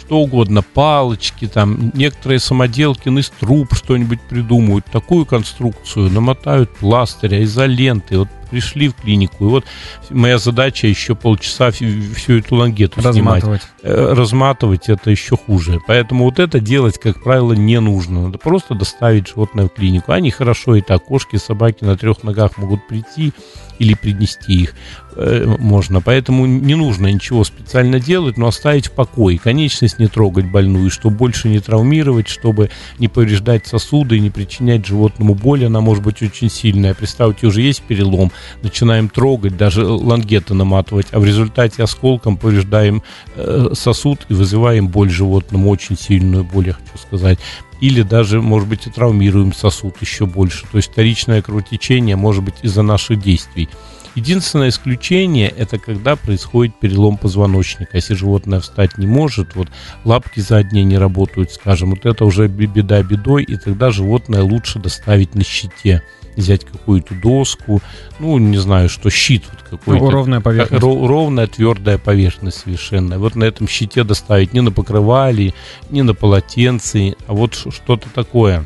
что 0.00 0.20
угодно, 0.20 0.62
палочки 0.62 1.46
там, 1.46 1.90
некоторые 1.94 2.40
самоделки 2.40 3.08
из 3.08 3.30
труб 3.30 3.74
что-нибудь 3.74 4.20
придумывают, 4.22 4.86
такую 4.86 5.24
конструкцию, 5.24 6.10
намотают 6.10 6.70
пластыря, 6.76 7.42
изоленты, 7.42 8.18
вот 8.18 8.28
пришли 8.50 8.88
в 8.88 8.94
клинику, 8.94 9.44
и 9.44 9.48
вот 9.48 9.64
моя 10.10 10.38
задача 10.38 10.86
еще 10.86 11.14
полчаса 11.14 11.70
всю 11.70 12.38
эту 12.38 12.56
лангету 12.56 13.00
разматывать. 13.00 13.62
снимать. 13.62 13.62
Э, 13.82 14.12
разматывать 14.12 14.88
это 14.88 15.10
еще 15.10 15.36
хуже. 15.36 15.80
Поэтому 15.86 16.24
вот 16.24 16.38
это 16.38 16.60
делать, 16.60 16.98
как 16.98 17.22
правило, 17.22 17.52
не 17.52 17.80
нужно. 17.80 18.24
Надо 18.24 18.38
просто 18.38 18.74
доставить 18.74 19.28
животное 19.28 19.66
в 19.66 19.70
клинику. 19.70 20.12
Они 20.12 20.30
хорошо 20.30 20.76
и 20.76 20.80
так, 20.80 21.04
кошки, 21.04 21.36
собаки 21.36 21.84
на 21.84 21.96
трех 21.96 22.22
ногах 22.22 22.56
могут 22.58 22.86
прийти 22.86 23.32
или 23.78 23.94
принести 23.94 24.62
их 24.62 24.74
э, 25.16 25.44
можно. 25.58 26.00
Поэтому 26.00 26.46
не 26.46 26.74
нужно 26.74 27.06
ничего 27.06 27.44
специально 27.44 28.00
делать, 28.00 28.36
но 28.36 28.48
оставить 28.48 28.86
в 28.86 28.92
покое. 28.92 29.38
Конечность 29.38 29.98
не 29.98 30.06
трогать 30.06 30.50
больную, 30.50 30.90
чтобы 30.90 31.16
больше 31.16 31.48
не 31.48 31.60
травмировать, 31.60 32.28
чтобы 32.28 32.70
не 32.98 33.08
повреждать 33.08 33.66
сосуды, 33.66 34.18
не 34.18 34.30
причинять 34.30 34.86
животному 34.86 35.34
боль. 35.34 35.64
Она 35.64 35.80
может 35.80 36.04
быть 36.04 36.22
очень 36.22 36.50
сильная. 36.50 36.94
Представьте, 36.94 37.46
уже 37.46 37.62
есть 37.62 37.82
перелом, 37.82 38.32
начинаем 38.62 39.08
трогать, 39.08 39.56
даже 39.56 39.86
лангеты 39.86 40.54
наматывать, 40.54 41.08
а 41.12 41.20
в 41.20 41.24
результате 41.24 41.82
осколком 41.82 42.36
повреждаем 42.36 43.02
э, 43.36 43.70
сосуд 43.74 44.20
и 44.28 44.34
вызываем 44.34 44.88
боль 44.88 45.10
животному, 45.10 45.70
очень 45.70 45.96
сильную 45.96 46.44
боль, 46.44 46.68
я 46.68 46.72
хочу 46.74 46.98
сказать 46.98 47.38
или 47.80 48.02
даже, 48.02 48.40
может 48.40 48.68
быть, 48.68 48.86
и 48.86 48.90
травмируем 48.90 49.52
сосуд 49.52 49.96
еще 50.00 50.26
больше. 50.26 50.66
То 50.70 50.78
есть 50.78 50.90
вторичное 50.90 51.42
кровотечение 51.42 52.16
может 52.16 52.44
быть 52.44 52.56
из-за 52.62 52.82
наших 52.82 53.20
действий. 53.20 53.68
Единственное 54.14 54.70
исключение 54.70 55.48
это 55.48 55.78
когда 55.78 56.16
происходит 56.16 56.74
перелом 56.80 57.18
позвоночника. 57.18 57.90
Если 57.96 58.14
животное 58.14 58.58
встать 58.58 58.98
не 58.98 59.06
может, 59.06 59.54
вот 59.54 59.68
лапки 60.04 60.40
задние 60.40 60.82
не 60.82 60.98
работают, 60.98 61.52
скажем, 61.52 61.90
вот 61.90 62.04
это 62.04 62.24
уже 62.24 62.48
беда 62.48 63.02
бедой, 63.02 63.44
и 63.44 63.56
тогда 63.56 63.90
животное 63.90 64.42
лучше 64.42 64.80
доставить 64.80 65.36
на 65.36 65.44
щите 65.44 66.02
взять 66.38 66.64
какую-то 66.64 67.14
доску, 67.14 67.82
ну, 68.18 68.38
не 68.38 68.56
знаю, 68.56 68.88
что 68.88 69.10
щит 69.10 69.44
вот 69.50 69.62
какой-то. 69.62 70.04
Ну, 70.04 70.10
ровная 70.10 70.40
поверхность. 70.40 70.82
ровная, 70.82 71.46
твердая 71.46 71.98
поверхность 71.98 72.60
совершенно. 72.60 73.18
Вот 73.18 73.34
на 73.34 73.44
этом 73.44 73.68
щите 73.68 74.04
доставить 74.04 74.52
не 74.52 74.60
на 74.60 74.70
покрывале, 74.70 75.52
не 75.90 76.02
на 76.02 76.14
полотенце, 76.14 77.16
а 77.26 77.34
вот 77.34 77.54
что-то 77.54 78.08
такое. 78.14 78.64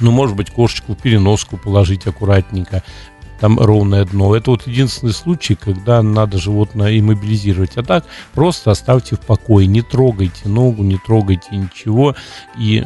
Ну, 0.00 0.10
может 0.10 0.36
быть, 0.36 0.50
кошечку 0.50 0.94
в 0.94 0.98
переноску 0.98 1.56
положить 1.56 2.06
аккуратненько, 2.06 2.82
там 3.40 3.58
ровное 3.58 4.04
дно. 4.04 4.36
Это 4.36 4.52
вот 4.52 4.68
единственный 4.68 5.12
случай, 5.12 5.56
когда 5.56 6.00
надо 6.00 6.38
животное 6.38 6.96
иммобилизировать. 6.98 7.76
А 7.76 7.82
так 7.82 8.04
просто 8.34 8.70
оставьте 8.70 9.16
в 9.16 9.20
покое, 9.20 9.66
не 9.66 9.82
трогайте 9.82 10.48
ногу, 10.48 10.84
не 10.84 10.96
трогайте 10.96 11.48
ничего 11.56 12.14
и 12.56 12.84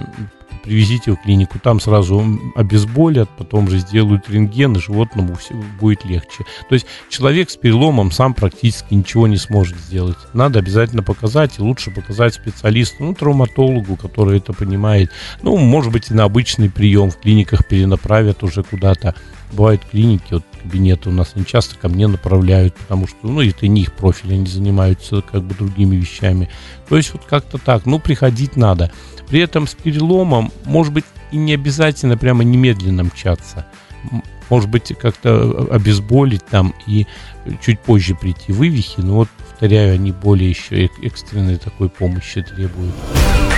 привезите 0.67 1.13
в 1.13 1.17
клинику, 1.17 1.59
там 1.61 1.81
сразу 1.81 2.25
обезболят, 2.57 3.31
потом 3.39 3.71
же 3.71 3.79
сделают 3.79 4.29
рентген, 4.29 4.77
и 4.77 4.81
животному 4.81 5.37
все 5.37 5.55
будет 5.81 6.05
легче. 6.05 6.45
То 6.69 6.75
есть 6.75 6.87
человек 7.09 7.51
с 7.51 7.57
переломом 7.57 8.11
сам 8.11 8.35
практически 8.35 8.95
ничего 8.95 9.29
не 9.29 9.37
сможет 9.37 9.77
сделать. 9.77 10.17
Надо 10.33 10.59
обязательно 10.59 11.03
показать, 11.03 11.59
и 11.59 11.63
лучше 11.63 11.91
показать 11.91 12.35
специалисту, 12.35 13.05
ну, 13.05 13.15
травматологу, 13.15 13.97
который 13.97 14.39
это 14.39 14.53
понимает. 14.53 15.11
Ну, 15.43 15.57
может 15.57 15.93
быть, 15.93 16.11
и 16.11 16.15
на 16.15 16.25
обычный 16.25 16.69
прием 16.69 17.11
в 17.11 17.19
клиниках 17.19 17.67
перенаправят 17.67 18.43
уже 18.43 18.63
куда-то. 18.65 19.15
Бывают 19.53 19.83
клиники, 19.89 20.33
вот 20.33 20.45
кабинеты 20.61 21.09
у 21.09 21.13
нас 21.13 21.37
не 21.37 21.47
часто 21.47 21.77
ко 21.77 21.89
мне 21.89 22.09
направляют, 22.09 22.75
потому 22.75 23.07
что, 23.07 23.19
ну, 23.23 23.41
это 23.41 23.69
не 23.69 23.83
их 23.83 23.93
профиль, 23.93 24.35
они 24.35 24.47
занимаются 24.47 25.23
как 25.23 25.45
бы 25.45 25.55
другими 25.55 25.95
вещами. 25.95 26.51
То 26.89 26.97
есть 26.97 27.13
вот 27.13 27.23
как-то 27.25 27.59
так, 27.59 27.87
ну, 27.87 28.01
приходить 28.01 28.57
надо. 28.57 28.91
При 29.29 29.41
этом 29.41 29.67
с 29.67 29.75
переломом, 29.75 30.53
может 30.65 30.93
быть, 30.93 31.05
и 31.33 31.37
не 31.37 31.55
обязательно 31.55 32.17
прямо 32.17 32.45
немедленно 32.45 33.05
мчаться. 33.05 33.67
Может 34.49 34.71
быть, 34.71 34.93
как-то 35.01 35.67
обезболить 35.73 36.45
там 36.47 36.73
и 36.87 37.07
чуть 37.65 37.81
позже 37.81 38.15
прийти 38.15 38.53
вывихи, 38.53 39.01
но 39.01 39.15
вот, 39.15 39.29
повторяю, 39.51 39.95
они 39.95 40.13
более 40.13 40.49
еще 40.51 40.89
экстренной 41.03 41.57
такой 41.57 41.89
помощи 41.89 42.43
требуют. 42.43 42.95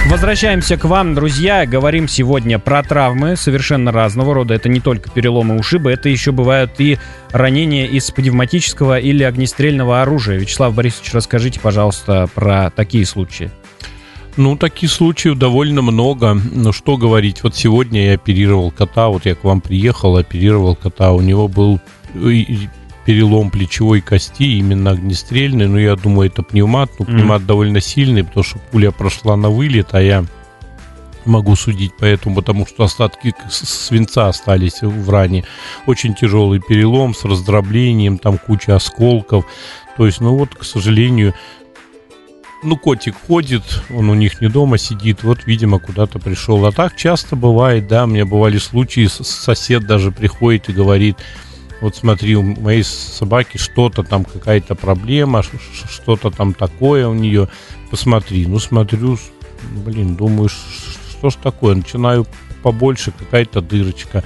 Возвращаемся 0.07 0.79
к 0.79 0.85
вам, 0.85 1.15
друзья. 1.15 1.67
Говорим 1.67 2.09
сегодня 2.09 2.59
про 2.59 2.83
травмы 2.83 3.37
совершенно 3.37 3.93
разного 3.93 4.33
рода. 4.33 4.55
Это 4.55 4.71
не 4.71 4.81
только 4.81 5.11
переломы 5.11 5.59
ушибы, 5.59 5.91
это 5.91 6.09
еще 6.09 6.33
бывают 6.33 6.81
и 6.81 6.99
ранения 7.31 7.87
из 7.87 8.11
пневматического 8.11 8.99
или 8.99 9.23
огнестрельного 9.25 10.01
оружия. 10.01 10.39
Вячеслав 10.39 10.75
Борисович, 10.75 11.13
расскажите, 11.13 11.61
пожалуйста, 11.61 12.27
про 12.35 12.71
такие 12.71 13.05
случаи. 13.05 13.51
Ну, 14.38 14.57
таких 14.57 14.92
случаев 14.92 15.37
довольно 15.37 15.83
много. 15.83 16.33
Но 16.35 16.70
что 16.72 16.96
говорить, 16.96 17.42
вот 17.42 17.57
сегодня 17.57 18.07
я 18.07 18.14
оперировал 18.14 18.70
кота, 18.70 19.09
вот 19.09 19.27
я 19.27 19.35
к 19.35 19.42
вам 19.42 19.61
приехал, 19.61 20.16
оперировал 20.16 20.77
кота, 20.77 21.11
у 21.12 21.20
него 21.20 21.48
был 21.48 21.81
э, 22.14 22.44
перелом 23.05 23.51
плечевой 23.51 24.01
кости, 24.01 24.44
именно 24.44 24.92
огнестрельный, 24.92 25.66
но 25.66 25.81
я 25.81 25.96
думаю, 25.96 26.31
это 26.31 26.44
пневмат, 26.44 26.88
ну, 27.01 27.05
пневмат 27.05 27.42
mm. 27.42 27.46
довольно 27.46 27.81
сильный, 27.81 28.22
потому 28.22 28.44
что 28.44 28.61
пуля 28.70 28.92
прошла 28.92 29.37
на 29.37 29.51
вылет, 29.51 29.88
а 29.90 30.01
я 30.01 30.24
могу 31.24 31.57
судить 31.57 31.92
поэтому, 31.98 32.37
потому 32.37 32.64
что 32.64 32.85
остатки 32.85 33.35
свинца 33.51 34.29
остались 34.29 34.83
в 34.83 35.11
ране. 35.11 35.44
Очень 35.87 36.14
тяжелый 36.14 36.61
перелом 36.61 37.12
с 37.12 37.24
раздроблением, 37.24 38.18
там 38.18 38.38
куча 38.38 38.77
осколков. 38.77 39.46
То 39.96 40.07
есть, 40.07 40.20
ну 40.20 40.37
вот, 40.37 40.55
к 40.55 40.62
сожалению, 40.62 41.35
ну, 42.62 42.77
котик 42.77 43.14
ходит, 43.27 43.62
он 43.90 44.11
у 44.11 44.14
них 44.14 44.40
не 44.40 44.49
дома 44.49 44.79
сидит, 44.79 45.23
вот, 45.23 45.47
видимо, 45.47 45.79
куда-то 45.79 46.18
пришел. 46.18 46.64
А 46.66 46.73
так 46.73 46.97
часто 46.97 47.37
бывает, 47.37 47.87
да, 47.87 48.05
у 48.05 48.07
меня 48.07 48.27
бывали 48.27 48.59
случаи, 48.59 49.07
сосед 49.09 49.87
даже 49.87 50.11
приходит 50.11 50.68
и 50.68 50.73
говорит, 50.73 51.16
вот 51.81 51.94
смотри, 51.94 52.35
у 52.37 52.42
моей 52.42 52.83
собаки 52.83 53.57
что-то 53.57 54.03
там, 54.03 54.25
какая-то 54.25 54.75
проблема, 54.75 55.42
что-то 55.42 56.31
там 56.31 56.53
такое 56.53 57.07
у 57.07 57.14
нее, 57.14 57.49
посмотри. 57.90 58.47
Ну, 58.47 58.59
смотрю, 58.59 59.18
блин, 59.85 60.16
думаю, 60.16 60.49
что 60.49 61.31
ж 61.31 61.35
такое, 61.37 61.77
начинаю 61.77 62.27
побольше, 62.62 63.12
какая-то 63.12 63.61
дырочка 63.61 64.25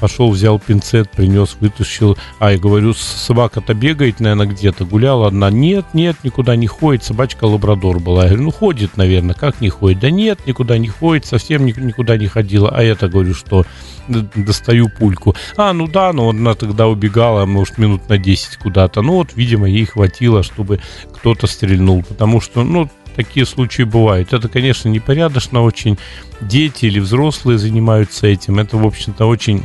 пошел, 0.00 0.30
взял 0.30 0.58
пинцет, 0.58 1.10
принес, 1.10 1.56
вытащил. 1.60 2.16
А 2.38 2.52
я 2.52 2.58
говорю, 2.58 2.94
собака-то 2.94 3.74
бегает, 3.74 4.20
наверное, 4.20 4.46
где-то, 4.46 4.84
гуляла 4.84 5.28
одна. 5.28 5.50
Нет, 5.50 5.86
нет, 5.92 6.16
никуда 6.22 6.56
не 6.56 6.66
ходит. 6.66 7.04
Собачка 7.04 7.44
лабрадор 7.44 8.00
была. 8.00 8.22
Я 8.24 8.28
говорю, 8.30 8.44
ну 8.44 8.50
ходит, 8.50 8.96
наверное, 8.96 9.34
как 9.34 9.60
не 9.60 9.68
ходит? 9.68 10.00
Да 10.00 10.10
нет, 10.10 10.40
никуда 10.46 10.78
не 10.78 10.88
ходит, 10.88 11.26
совсем 11.26 11.66
никуда 11.66 12.16
не 12.16 12.26
ходила. 12.26 12.70
А 12.70 12.82
я-то 12.82 13.08
говорю, 13.08 13.34
что 13.34 13.64
достаю 14.08 14.88
пульку. 14.88 15.34
А, 15.56 15.72
ну 15.72 15.86
да, 15.86 16.12
но 16.12 16.30
она 16.30 16.54
тогда 16.54 16.88
убегала, 16.88 17.46
может, 17.46 17.78
минут 17.78 18.08
на 18.08 18.18
10 18.18 18.56
куда-то. 18.56 19.02
Ну 19.02 19.14
вот, 19.14 19.30
видимо, 19.34 19.68
ей 19.68 19.84
хватило, 19.84 20.42
чтобы 20.42 20.80
кто-то 21.12 21.46
стрельнул. 21.46 22.02
Потому 22.02 22.40
что, 22.40 22.64
ну, 22.64 22.90
такие 23.14 23.46
случаи 23.46 23.82
бывают. 23.82 24.32
Это, 24.32 24.48
конечно, 24.48 24.88
непорядочно 24.88 25.62
очень. 25.62 25.98
Дети 26.40 26.86
или 26.86 27.00
взрослые 27.00 27.58
занимаются 27.58 28.26
этим. 28.26 28.58
Это, 28.58 28.76
в 28.76 28.86
общем-то, 28.86 29.26
очень 29.26 29.64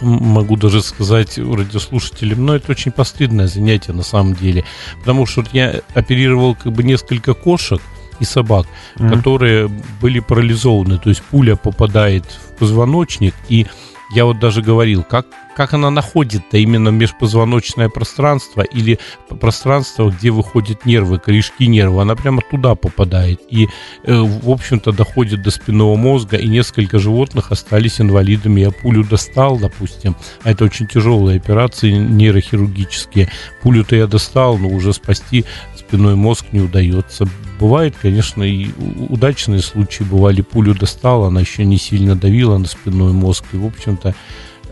могу 0.00 0.56
даже 0.56 0.82
сказать 0.82 1.38
радиослушателям, 1.38 2.46
но 2.46 2.56
это 2.56 2.72
очень 2.72 2.92
постыдное 2.92 3.48
занятие 3.48 3.92
на 3.92 4.02
самом 4.02 4.34
деле. 4.34 4.64
Потому 5.00 5.26
что 5.26 5.44
я 5.52 5.80
оперировал 5.94 6.54
как 6.54 6.72
бы 6.72 6.82
несколько 6.82 7.34
кошек 7.34 7.80
и 8.18 8.24
собак, 8.24 8.66
mm-hmm. 8.96 9.10
которые 9.10 9.70
были 10.00 10.20
парализованы. 10.20 10.98
То 10.98 11.08
есть 11.10 11.22
пуля 11.22 11.56
попадает 11.56 12.24
в 12.24 12.58
позвоночник 12.58 13.34
и 13.48 13.66
я 14.10 14.24
вот 14.24 14.38
даже 14.38 14.60
говорил, 14.60 15.04
как, 15.04 15.26
как 15.54 15.72
она 15.72 15.90
находит-то 15.90 16.58
именно 16.58 16.88
межпозвоночное 16.88 17.88
пространство 17.88 18.62
или 18.62 18.98
пространство, 19.28 20.10
где 20.10 20.30
выходят 20.30 20.84
нервы, 20.84 21.18
корешки 21.18 21.66
нерва, 21.66 22.02
она 22.02 22.16
прямо 22.16 22.42
туда 22.50 22.74
попадает. 22.74 23.40
И, 23.48 23.68
э, 24.04 24.12
в 24.12 24.50
общем-то, 24.50 24.92
доходит 24.92 25.42
до 25.42 25.50
спинного 25.50 25.96
мозга, 25.96 26.36
и 26.36 26.48
несколько 26.48 26.98
животных 26.98 27.52
остались 27.52 28.00
инвалидами. 28.00 28.62
Я 28.62 28.70
пулю 28.70 29.04
достал, 29.04 29.58
допустим, 29.58 30.16
а 30.42 30.50
это 30.50 30.64
очень 30.64 30.86
тяжелые 30.88 31.36
операции 31.36 31.92
нейрохирургические. 31.92 33.30
Пулю-то 33.62 33.94
я 33.94 34.06
достал, 34.06 34.58
но 34.58 34.68
уже 34.68 34.92
спасти 34.92 35.44
спинной 35.76 36.16
мозг 36.16 36.46
не 36.52 36.60
удается. 36.60 37.28
Бывает, 37.60 37.94
конечно, 38.00 38.42
и 38.42 38.70
удачные 39.10 39.60
случаи 39.60 40.02
бывали. 40.02 40.40
Пулю 40.40 40.74
достала, 40.74 41.28
она 41.28 41.40
еще 41.40 41.66
не 41.66 41.76
сильно 41.76 42.16
давила 42.16 42.56
на 42.56 42.66
спинной 42.66 43.12
мозг. 43.12 43.44
И, 43.52 43.58
в 43.58 43.66
общем-то, 43.66 44.14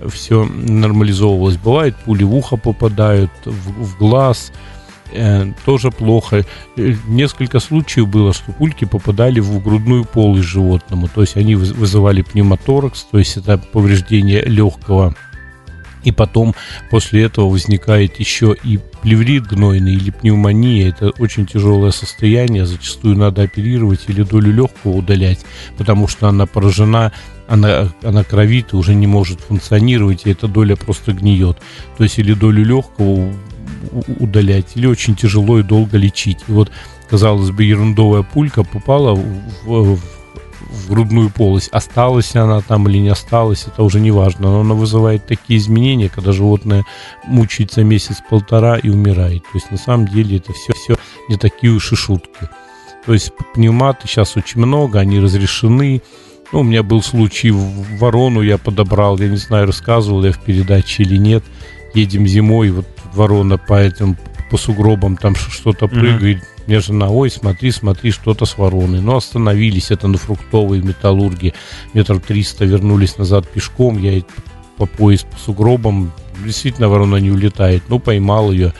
все 0.08 0.44
нормализовывалось. 0.44 1.58
Бывает, 1.58 1.94
пули 2.04 2.24
в 2.24 2.34
ухо 2.34 2.56
попадают, 2.56 3.30
в, 3.44 3.84
в 3.84 3.98
глаз. 3.98 4.52
Э, 5.12 5.52
тоже 5.66 5.90
плохо. 5.90 6.46
Э, 6.76 6.94
несколько 7.06 7.60
случаев 7.60 8.08
было, 8.08 8.32
что 8.32 8.52
пульки 8.52 8.86
попадали 8.86 9.40
в 9.40 9.62
грудную 9.62 10.06
полость 10.06 10.48
животному. 10.48 11.08
То 11.08 11.20
есть 11.20 11.36
они 11.36 11.56
вызывали 11.56 12.22
пневмоторакс, 12.22 13.06
то 13.10 13.18
есть 13.18 13.36
это 13.36 13.58
повреждение 13.58 14.42
легкого 14.42 15.14
и 16.04 16.12
потом 16.12 16.54
после 16.90 17.24
этого 17.24 17.48
возникает 17.48 18.18
еще 18.20 18.56
и 18.64 18.78
плеврит 19.02 19.46
гнойный 19.46 19.94
или 19.94 20.10
пневмония. 20.10 20.88
Это 20.88 21.10
очень 21.18 21.46
тяжелое 21.46 21.90
состояние, 21.90 22.66
зачастую 22.66 23.16
надо 23.16 23.42
оперировать 23.42 24.04
или 24.08 24.22
долю 24.22 24.52
легкого 24.52 24.96
удалять, 24.96 25.44
потому 25.76 26.08
что 26.08 26.28
она 26.28 26.46
поражена 26.46 27.12
она, 27.48 27.88
она 28.02 28.24
кровит 28.24 28.72
и 28.72 28.76
уже 28.76 28.94
не 28.94 29.06
может 29.06 29.40
функционировать, 29.40 30.26
и 30.26 30.30
эта 30.30 30.46
доля 30.48 30.76
просто 30.76 31.12
гниет. 31.12 31.56
То 31.96 32.04
есть 32.04 32.18
или 32.18 32.34
долю 32.34 32.62
легкого 32.62 33.32
удалять, 34.20 34.72
или 34.74 34.86
очень 34.86 35.16
тяжело 35.16 35.58
и 35.58 35.62
долго 35.62 35.96
лечить. 35.96 36.38
И 36.48 36.52
вот, 36.52 36.70
казалось 37.08 37.50
бы, 37.50 37.64
ерундовая 37.64 38.22
пулька 38.22 38.64
попала 38.64 39.14
в, 39.14 39.24
в, 39.64 40.00
в 40.68 40.90
грудную 40.90 41.30
полость. 41.30 41.68
Осталась 41.72 42.34
она 42.36 42.60
там 42.60 42.88
или 42.88 42.98
не 42.98 43.08
осталась, 43.08 43.66
это 43.66 43.82
уже 43.82 44.00
не 44.00 44.10
важно. 44.10 44.50
Но 44.50 44.60
она 44.60 44.74
вызывает 44.74 45.26
такие 45.26 45.58
изменения, 45.58 46.08
когда 46.08 46.32
животное 46.32 46.84
мучается 47.26 47.82
месяц-полтора 47.84 48.78
и 48.78 48.88
умирает. 48.88 49.42
То 49.44 49.50
есть 49.54 49.70
на 49.70 49.78
самом 49.78 50.08
деле 50.08 50.38
это 50.38 50.52
все, 50.52 50.72
все 50.74 50.96
не 51.28 51.36
такие 51.36 51.72
уж 51.72 51.92
и 51.92 51.96
шутки. 51.96 52.48
То 53.06 53.12
есть 53.12 53.32
пневматы 53.54 54.06
сейчас 54.06 54.36
очень 54.36 54.60
много, 54.60 55.00
они 55.00 55.18
разрешены. 55.18 56.02
Ну, 56.52 56.60
у 56.60 56.62
меня 56.62 56.82
был 56.82 57.02
случай 57.02 57.50
в 57.50 57.98
ворону 57.98 58.40
я 58.42 58.58
подобрал, 58.58 59.18
я 59.18 59.28
не 59.28 59.36
знаю, 59.36 59.66
рассказывал 59.66 60.24
я 60.24 60.32
в 60.32 60.38
передаче 60.38 61.02
или 61.02 61.16
нет. 61.16 61.44
Едем 61.94 62.26
зимой, 62.26 62.70
вот 62.70 62.86
ворона 63.14 63.58
по 63.58 63.80
этим 63.80 64.16
по 64.50 64.56
сугробам 64.56 65.16
там 65.16 65.34
что-то 65.34 65.88
прыгает. 65.88 66.38
Mm-hmm. 66.38 66.57
Мне 66.68 66.80
жена, 66.80 67.08
ой, 67.08 67.30
смотри, 67.30 67.70
смотри, 67.70 68.10
что-то 68.10 68.44
с 68.44 68.58
вороной. 68.58 69.00
Но 69.00 69.16
остановились, 69.16 69.90
это 69.90 70.06
на 70.06 70.18
фруктовой 70.18 70.82
металлурге. 70.82 71.54
Метров 71.94 72.22
триста 72.22 72.66
вернулись 72.66 73.16
назад 73.16 73.48
пешком. 73.48 73.96
Я 73.96 74.22
по 74.76 74.84
пояс 74.84 75.22
по 75.22 75.38
сугробам. 75.38 76.12
Действительно, 76.44 76.90
ворона 76.90 77.16
не 77.16 77.30
улетает. 77.30 77.84
Ну, 77.88 77.98
поймал 77.98 78.52
ее. 78.52 78.74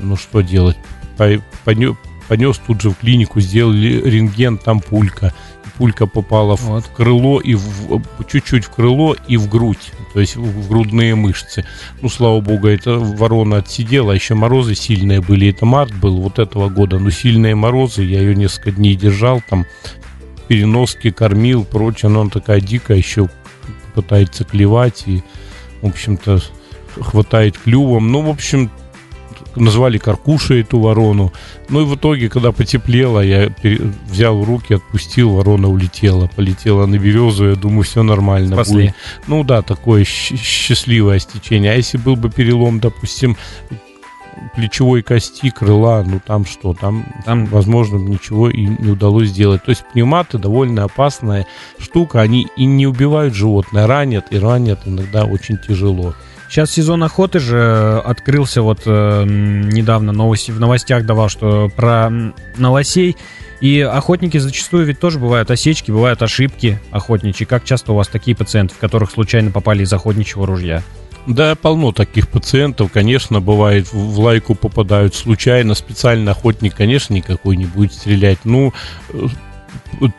Ну, 0.00 0.16
что 0.16 0.40
делать? 0.40 0.76
Понес 1.16 2.60
тут 2.66 2.80
же 2.80 2.90
в 2.90 2.96
клинику, 2.96 3.38
сделали 3.38 4.02
рентген, 4.04 4.58
там 4.58 4.80
пулька 4.80 5.32
пулька 5.76 6.06
попала 6.06 6.56
вот. 6.56 6.84
в 6.84 6.92
крыло 6.92 7.40
и 7.40 7.54
в, 7.54 8.02
чуть-чуть 8.28 8.64
в 8.64 8.70
крыло 8.70 9.16
и 9.28 9.36
в 9.36 9.48
грудь, 9.48 9.92
то 10.14 10.20
есть 10.20 10.36
в 10.36 10.68
грудные 10.68 11.14
мышцы. 11.14 11.64
Ну, 12.00 12.08
слава 12.08 12.40
богу, 12.40 12.68
это 12.68 12.98
ворона 12.98 13.58
отсидела, 13.58 14.12
еще 14.12 14.34
морозы 14.34 14.74
сильные 14.74 15.20
были, 15.20 15.50
это 15.50 15.66
март 15.66 15.94
был 15.94 16.16
вот 16.20 16.38
этого 16.38 16.68
года, 16.68 16.98
но 16.98 17.10
сильные 17.10 17.54
морозы, 17.54 18.02
я 18.02 18.20
ее 18.20 18.34
несколько 18.34 18.72
дней 18.72 18.96
держал, 18.96 19.42
там 19.48 19.66
переноски 20.48 21.10
кормил, 21.10 21.64
прочее, 21.64 22.10
но 22.10 22.22
она 22.22 22.30
такая 22.30 22.60
дикая, 22.60 22.98
еще 22.98 23.28
пытается 23.94 24.44
клевать 24.44 25.04
и, 25.06 25.22
в 25.82 25.86
общем-то, 25.86 26.40
хватает 27.00 27.58
клювом. 27.58 28.10
Ну, 28.12 28.22
в 28.22 28.30
общем, 28.30 28.70
назвали 29.60 29.98
Каркушей 29.98 30.62
эту 30.62 30.78
ворону. 30.78 31.32
Ну 31.68 31.82
и 31.82 31.84
в 31.84 31.96
итоге, 31.96 32.28
когда 32.28 32.52
потеплело, 32.52 33.20
я 33.20 33.50
взял 34.08 34.38
в 34.38 34.44
руки, 34.44 34.74
отпустил, 34.74 35.30
ворона 35.30 35.68
улетела. 35.68 36.30
Полетела 36.34 36.86
на 36.86 36.98
березу, 36.98 37.48
я 37.48 37.56
думаю, 37.56 37.82
все 37.82 38.02
нормально 38.02 38.54
Спасли. 38.56 38.74
будет. 38.74 38.94
Ну 39.26 39.44
да, 39.44 39.62
такое 39.62 40.04
счастливое 40.04 41.18
стечение. 41.18 41.72
А 41.72 41.74
если 41.74 41.98
был 41.98 42.16
бы 42.16 42.30
перелом, 42.30 42.80
допустим, 42.80 43.36
плечевой 44.54 45.02
кости, 45.02 45.50
крыла, 45.50 46.02
ну 46.06 46.20
там 46.24 46.44
что, 46.44 46.74
там, 46.74 47.06
там 47.24 47.46
возможно, 47.46 47.96
ничего 47.96 48.50
и 48.50 48.66
не 48.66 48.90
удалось 48.90 49.28
сделать. 49.28 49.64
То 49.64 49.70
есть 49.70 49.84
пневматы 49.92 50.38
довольно 50.38 50.84
опасная 50.84 51.46
штука, 51.78 52.20
они 52.20 52.48
и 52.56 52.64
не 52.64 52.86
убивают 52.86 53.34
животное, 53.34 53.86
ранят, 53.86 54.26
и 54.30 54.38
ранят 54.38 54.80
иногда 54.86 55.24
очень 55.24 55.58
тяжело. 55.58 56.14
Сейчас 56.48 56.70
сезон 56.70 57.02
охоты 57.02 57.38
же 57.40 58.00
открылся, 58.04 58.62
вот 58.62 58.82
э, 58.86 59.24
недавно 59.26 60.12
новости, 60.12 60.52
в 60.52 60.60
новостях 60.60 61.04
давал, 61.04 61.28
что 61.28 61.68
про 61.74 62.10
на 62.10 62.70
лосей. 62.70 63.16
И 63.60 63.80
охотники 63.80 64.36
зачастую 64.38 64.84
ведь 64.84 65.00
тоже 65.00 65.18
бывают 65.18 65.50
осечки, 65.50 65.90
бывают 65.90 66.22
ошибки 66.22 66.78
охотничьи. 66.90 67.46
Как 67.46 67.64
часто 67.64 67.92
у 67.92 67.96
вас 67.96 68.08
такие 68.08 68.36
пациенты, 68.36 68.74
в 68.74 68.78
которых 68.78 69.10
случайно 69.10 69.50
попали 69.50 69.82
из 69.82 69.92
охотничьего 69.92 70.46
ружья? 70.46 70.82
Да, 71.26 71.56
полно 71.56 71.90
таких 71.90 72.28
пациентов, 72.28 72.92
конечно, 72.92 73.40
бывает, 73.40 73.92
в 73.92 74.20
лайку 74.20 74.54
попадают 74.54 75.14
случайно, 75.14 75.74
специально 75.74 76.30
охотник, 76.30 76.76
конечно, 76.76 77.14
никакой 77.14 77.56
не 77.56 77.64
будет 77.64 77.92
стрелять. 77.94 78.38
Ну, 78.44 78.72
э, 79.08 79.26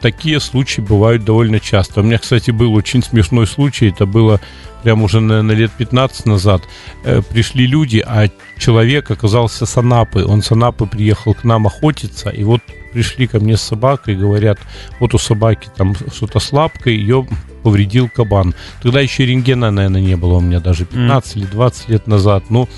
такие 0.01 0.41
случаи 0.41 0.81
бывают 0.81 1.23
довольно 1.23 1.61
часто. 1.61 2.01
У 2.01 2.03
меня, 2.03 2.17
кстати, 2.17 2.51
был 2.51 2.73
очень 2.73 3.03
смешной 3.03 3.47
случай, 3.47 3.89
это 3.89 4.05
было 4.05 4.41
прям 4.83 5.03
уже, 5.03 5.19
наверное, 5.19 5.55
лет 5.55 5.71
15 5.77 6.25
назад, 6.25 6.61
э, 7.03 7.21
пришли 7.21 7.67
люди, 7.67 8.03
а 8.05 8.29
человек 8.57 9.11
оказался 9.11 9.65
с 9.65 9.77
Анапы. 9.77 10.25
Он 10.25 10.41
с 10.41 10.51
Анапы 10.51 10.85
приехал 10.85 11.33
к 11.33 11.43
нам 11.43 11.67
охотиться, 11.67 12.29
и 12.29 12.43
вот 12.43 12.61
пришли 12.93 13.27
ко 13.27 13.39
мне 13.39 13.57
с 13.57 13.61
собакой, 13.61 14.15
говорят, 14.15 14.59
вот 14.99 15.13
у 15.13 15.17
собаки 15.17 15.69
там 15.75 15.95
что-то 15.95 16.39
с 16.39 16.51
лапкой, 16.51 16.95
ее 16.95 17.27
повредил 17.63 18.09
кабан. 18.09 18.55
Тогда 18.81 19.01
еще 19.01 19.25
рентгена, 19.25 19.71
наверное, 19.71 20.01
не 20.01 20.15
было 20.15 20.35
у 20.35 20.41
меня 20.41 20.59
даже 20.59 20.85
15 20.85 21.35
mm. 21.35 21.39
или 21.39 21.45
20 21.47 21.89
лет 21.89 22.07
назад. 22.07 22.45
Ну, 22.49 22.69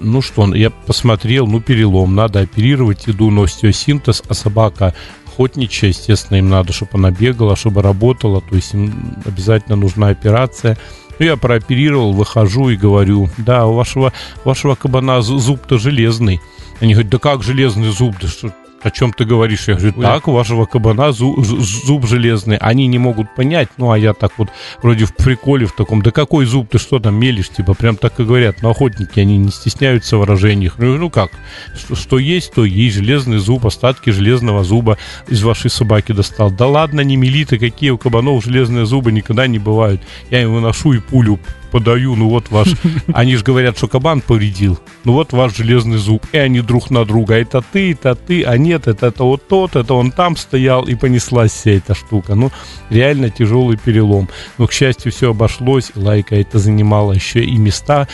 ну 0.00 0.22
что, 0.22 0.54
я 0.54 0.70
посмотрел, 0.70 1.46
ну 1.46 1.60
перелом, 1.60 2.14
надо 2.14 2.40
оперировать, 2.40 3.08
иду 3.08 3.30
на 3.30 3.44
остеосинтез, 3.44 4.22
а 4.28 4.34
собака 4.34 4.94
охотничья, 5.40 5.88
естественно, 5.88 6.36
им 6.36 6.50
надо, 6.50 6.72
чтобы 6.72 6.92
она 6.94 7.10
бегала, 7.10 7.56
чтобы 7.56 7.80
работала, 7.80 8.42
то 8.42 8.56
есть 8.56 8.74
им 8.74 9.16
обязательно 9.24 9.76
нужна 9.76 10.08
операция. 10.08 10.76
Ну, 11.18 11.24
я 11.24 11.36
прооперировал, 11.36 12.12
выхожу 12.12 12.68
и 12.68 12.76
говорю, 12.76 13.30
да, 13.38 13.66
у 13.66 13.74
вашего, 13.74 14.12
вашего 14.44 14.74
кабана 14.74 15.22
зуб-то 15.22 15.78
железный. 15.78 16.40
Они 16.80 16.92
говорят, 16.92 17.10
да 17.10 17.18
как 17.18 17.42
железный 17.42 17.90
зуб, 17.90 18.16
да 18.20 18.28
что, 18.28 18.52
о 18.82 18.90
чем 18.90 19.12
ты 19.12 19.24
говоришь? 19.24 19.68
Я 19.68 19.74
говорю, 19.74 19.92
так, 20.00 20.28
у 20.28 20.32
вашего 20.32 20.66
кабана 20.66 21.12
зуб, 21.12 21.44
зуб 21.44 22.06
железный. 22.06 22.56
Они 22.56 22.86
не 22.86 22.98
могут 22.98 23.34
понять. 23.34 23.68
Ну, 23.76 23.90
а 23.90 23.98
я 23.98 24.14
так 24.14 24.32
вот 24.38 24.48
вроде 24.82 25.04
в 25.04 25.14
приколе 25.14 25.66
в 25.66 25.72
таком, 25.72 26.02
да 26.02 26.10
какой 26.10 26.46
зуб, 26.46 26.68
ты 26.70 26.78
что 26.78 26.98
там 26.98 27.14
мелешь? 27.16 27.48
Типа, 27.48 27.74
прям 27.74 27.96
так 27.96 28.18
и 28.20 28.24
говорят. 28.24 28.62
Но 28.62 28.70
охотники, 28.70 29.20
они 29.20 29.38
не 29.38 29.50
стесняются 29.50 30.16
в 30.16 30.20
выражениях. 30.20 30.74
Ну, 30.78 30.96
ну 30.96 31.10
как, 31.10 31.30
что, 31.76 31.94
что 31.94 32.18
есть, 32.18 32.52
то 32.52 32.64
есть. 32.64 32.96
Железный 33.00 33.38
зуб, 33.38 33.66
остатки 33.66 34.10
железного 34.10 34.64
зуба 34.64 34.98
из 35.28 35.42
вашей 35.42 35.70
собаки 35.70 36.12
достал. 36.12 36.50
Да 36.50 36.66
ладно, 36.66 37.00
не 37.00 37.16
мели 37.16 37.44
ты, 37.44 37.58
какие 37.58 37.90
у 37.90 37.98
кабанов 37.98 38.44
железные 38.44 38.86
зубы 38.86 39.12
никогда 39.12 39.46
не 39.46 39.58
бывают. 39.58 40.02
Я 40.30 40.42
им 40.42 40.54
выношу 40.54 40.92
и 40.92 40.98
пулю 40.98 41.38
подаю, 41.70 42.16
ну 42.16 42.28
вот 42.28 42.50
ваш... 42.50 42.68
Они 43.14 43.36
же 43.36 43.44
говорят, 43.44 43.76
что 43.76 43.88
кабан 43.88 44.20
повредил. 44.20 44.78
Ну 45.04 45.12
вот 45.12 45.32
ваш 45.32 45.56
железный 45.56 45.98
зуб. 45.98 46.26
И 46.32 46.38
они 46.38 46.60
друг 46.60 46.90
на 46.90 47.04
друга. 47.04 47.34
Это 47.34 47.62
ты, 47.72 47.92
это 47.92 48.14
ты, 48.14 48.42
а 48.42 48.56
нет, 48.56 48.88
это, 48.88 49.06
это 49.06 49.24
вот 49.24 49.48
тот, 49.48 49.76
это 49.76 49.94
он 49.94 50.10
там 50.10 50.36
стоял, 50.36 50.84
и 50.84 50.94
понеслась 50.94 51.52
вся 51.52 51.72
эта 51.72 51.94
штука. 51.94 52.34
Ну, 52.34 52.50
реально 52.90 53.30
тяжелый 53.30 53.76
перелом. 53.76 54.28
Но, 54.58 54.66
к 54.66 54.72
счастью, 54.72 55.12
все 55.12 55.30
обошлось. 55.30 55.92
Лайка 55.94 56.36
это 56.36 56.58
занимала 56.58 57.12
еще 57.12 57.44
и 57.44 57.56
места 57.56 58.08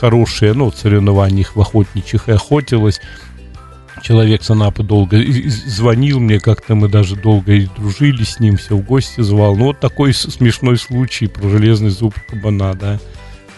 хорошие, 0.00 0.52
ну, 0.54 0.70
в 0.70 0.76
соревнованиях 0.76 1.56
в 1.56 1.60
охотничьих 1.60 2.28
и 2.28 2.32
охотилась 2.32 3.00
человек 4.02 4.42
с 4.42 4.50
Анапы 4.50 4.82
долго 4.82 5.22
звонил 5.48 6.20
мне, 6.20 6.40
как-то 6.40 6.74
мы 6.74 6.88
даже 6.88 7.16
долго 7.16 7.52
и 7.52 7.66
дружили 7.76 8.24
с 8.24 8.40
ним, 8.40 8.56
все 8.56 8.76
в 8.76 8.84
гости 8.84 9.20
звал. 9.20 9.56
Ну, 9.56 9.66
вот 9.66 9.80
такой 9.80 10.12
смешной 10.12 10.76
случай 10.76 11.26
про 11.26 11.48
железный 11.48 11.90
зуб 11.90 12.14
кабана, 12.28 12.74
да. 12.74 12.98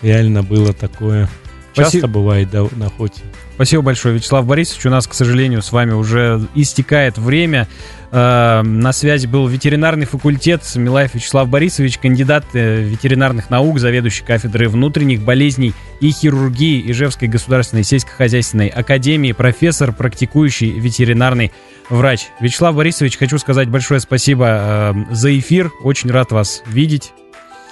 Реально 0.03 0.43
было 0.43 0.73
такое. 0.73 1.29
Часто 1.75 1.99
Спасибо. 1.99 2.09
бывает, 2.09 2.51
да, 2.51 2.67
на 2.77 2.87
охоте. 2.87 3.23
Спасибо 3.55 3.83
большое, 3.83 4.15
Вячеслав 4.15 4.47
Борисович. 4.47 4.87
У 4.87 4.91
нас, 4.91 5.07
к 5.07 5.15
сожалению, 5.15 5.63
с 5.63 5.73
вами 5.73 5.93
уже 5.93 6.47
истекает 6.55 7.17
время. 7.17 7.69
Э, 8.11 8.63
на 8.63 8.93
связи 8.93 9.27
был 9.27 9.47
ветеринарный 9.47 10.05
факультет 10.05 10.63
Милаев 10.75 11.15
Вячеслав 11.15 11.49
Борисович, 11.49 11.99
кандидат 11.99 12.45
э, 12.55 12.83
ветеринарных 12.83 13.49
наук, 13.51 13.79
заведующий 13.79 14.25
кафедрой 14.25 14.69
внутренних 14.69 15.23
болезней 15.23 15.73
и 16.01 16.11
хирургии 16.11 16.91
Ижевской 16.91 17.29
государственной 17.29 17.85
сельскохозяйственной 17.85 18.69
академии, 18.69 19.33
профессор, 19.33 19.93
практикующий 19.93 20.71
ветеринарный 20.73 21.53
врач. 21.89 22.29
Вячеслав 22.41 22.75
Борисович, 22.75 23.17
хочу 23.17 23.39
сказать 23.39 23.69
большое 23.69 24.01
спасибо 24.01 24.47
э, 24.49 25.15
за 25.15 25.39
эфир. 25.39 25.71
Очень 25.83 26.11
рад 26.11 26.33
вас 26.33 26.63
видеть. 26.67 27.13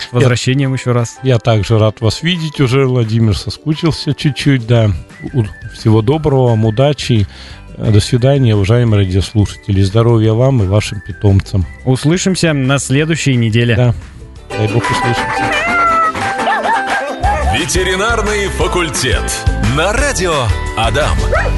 С 0.08 0.12
возвращением 0.12 0.70
я, 0.70 0.76
еще 0.76 0.92
раз. 0.92 1.18
Я 1.22 1.38
также 1.38 1.78
рад 1.78 2.00
вас 2.00 2.22
видеть 2.22 2.60
уже. 2.60 2.86
Владимир 2.86 3.36
соскучился 3.36 4.14
чуть-чуть, 4.14 4.66
да. 4.66 4.90
Всего 5.74 6.02
доброго 6.02 6.50
вам, 6.50 6.64
удачи. 6.64 7.26
До 7.76 8.00
свидания, 8.00 8.54
уважаемые 8.54 9.06
радиослушатели. 9.06 9.80
Здоровья 9.82 10.32
вам 10.32 10.62
и 10.62 10.66
вашим 10.66 11.00
питомцам. 11.00 11.66
Услышимся 11.84 12.52
на 12.52 12.78
следующей 12.78 13.36
неделе. 13.36 13.74
Да. 13.76 13.94
Дай 14.50 14.68
бог 14.68 14.82
услышимся. 14.82 15.70
Ветеринарный 17.54 18.48
факультет. 18.48 19.22
На 19.76 19.92
радио 19.92 20.34
Адам. 20.76 21.16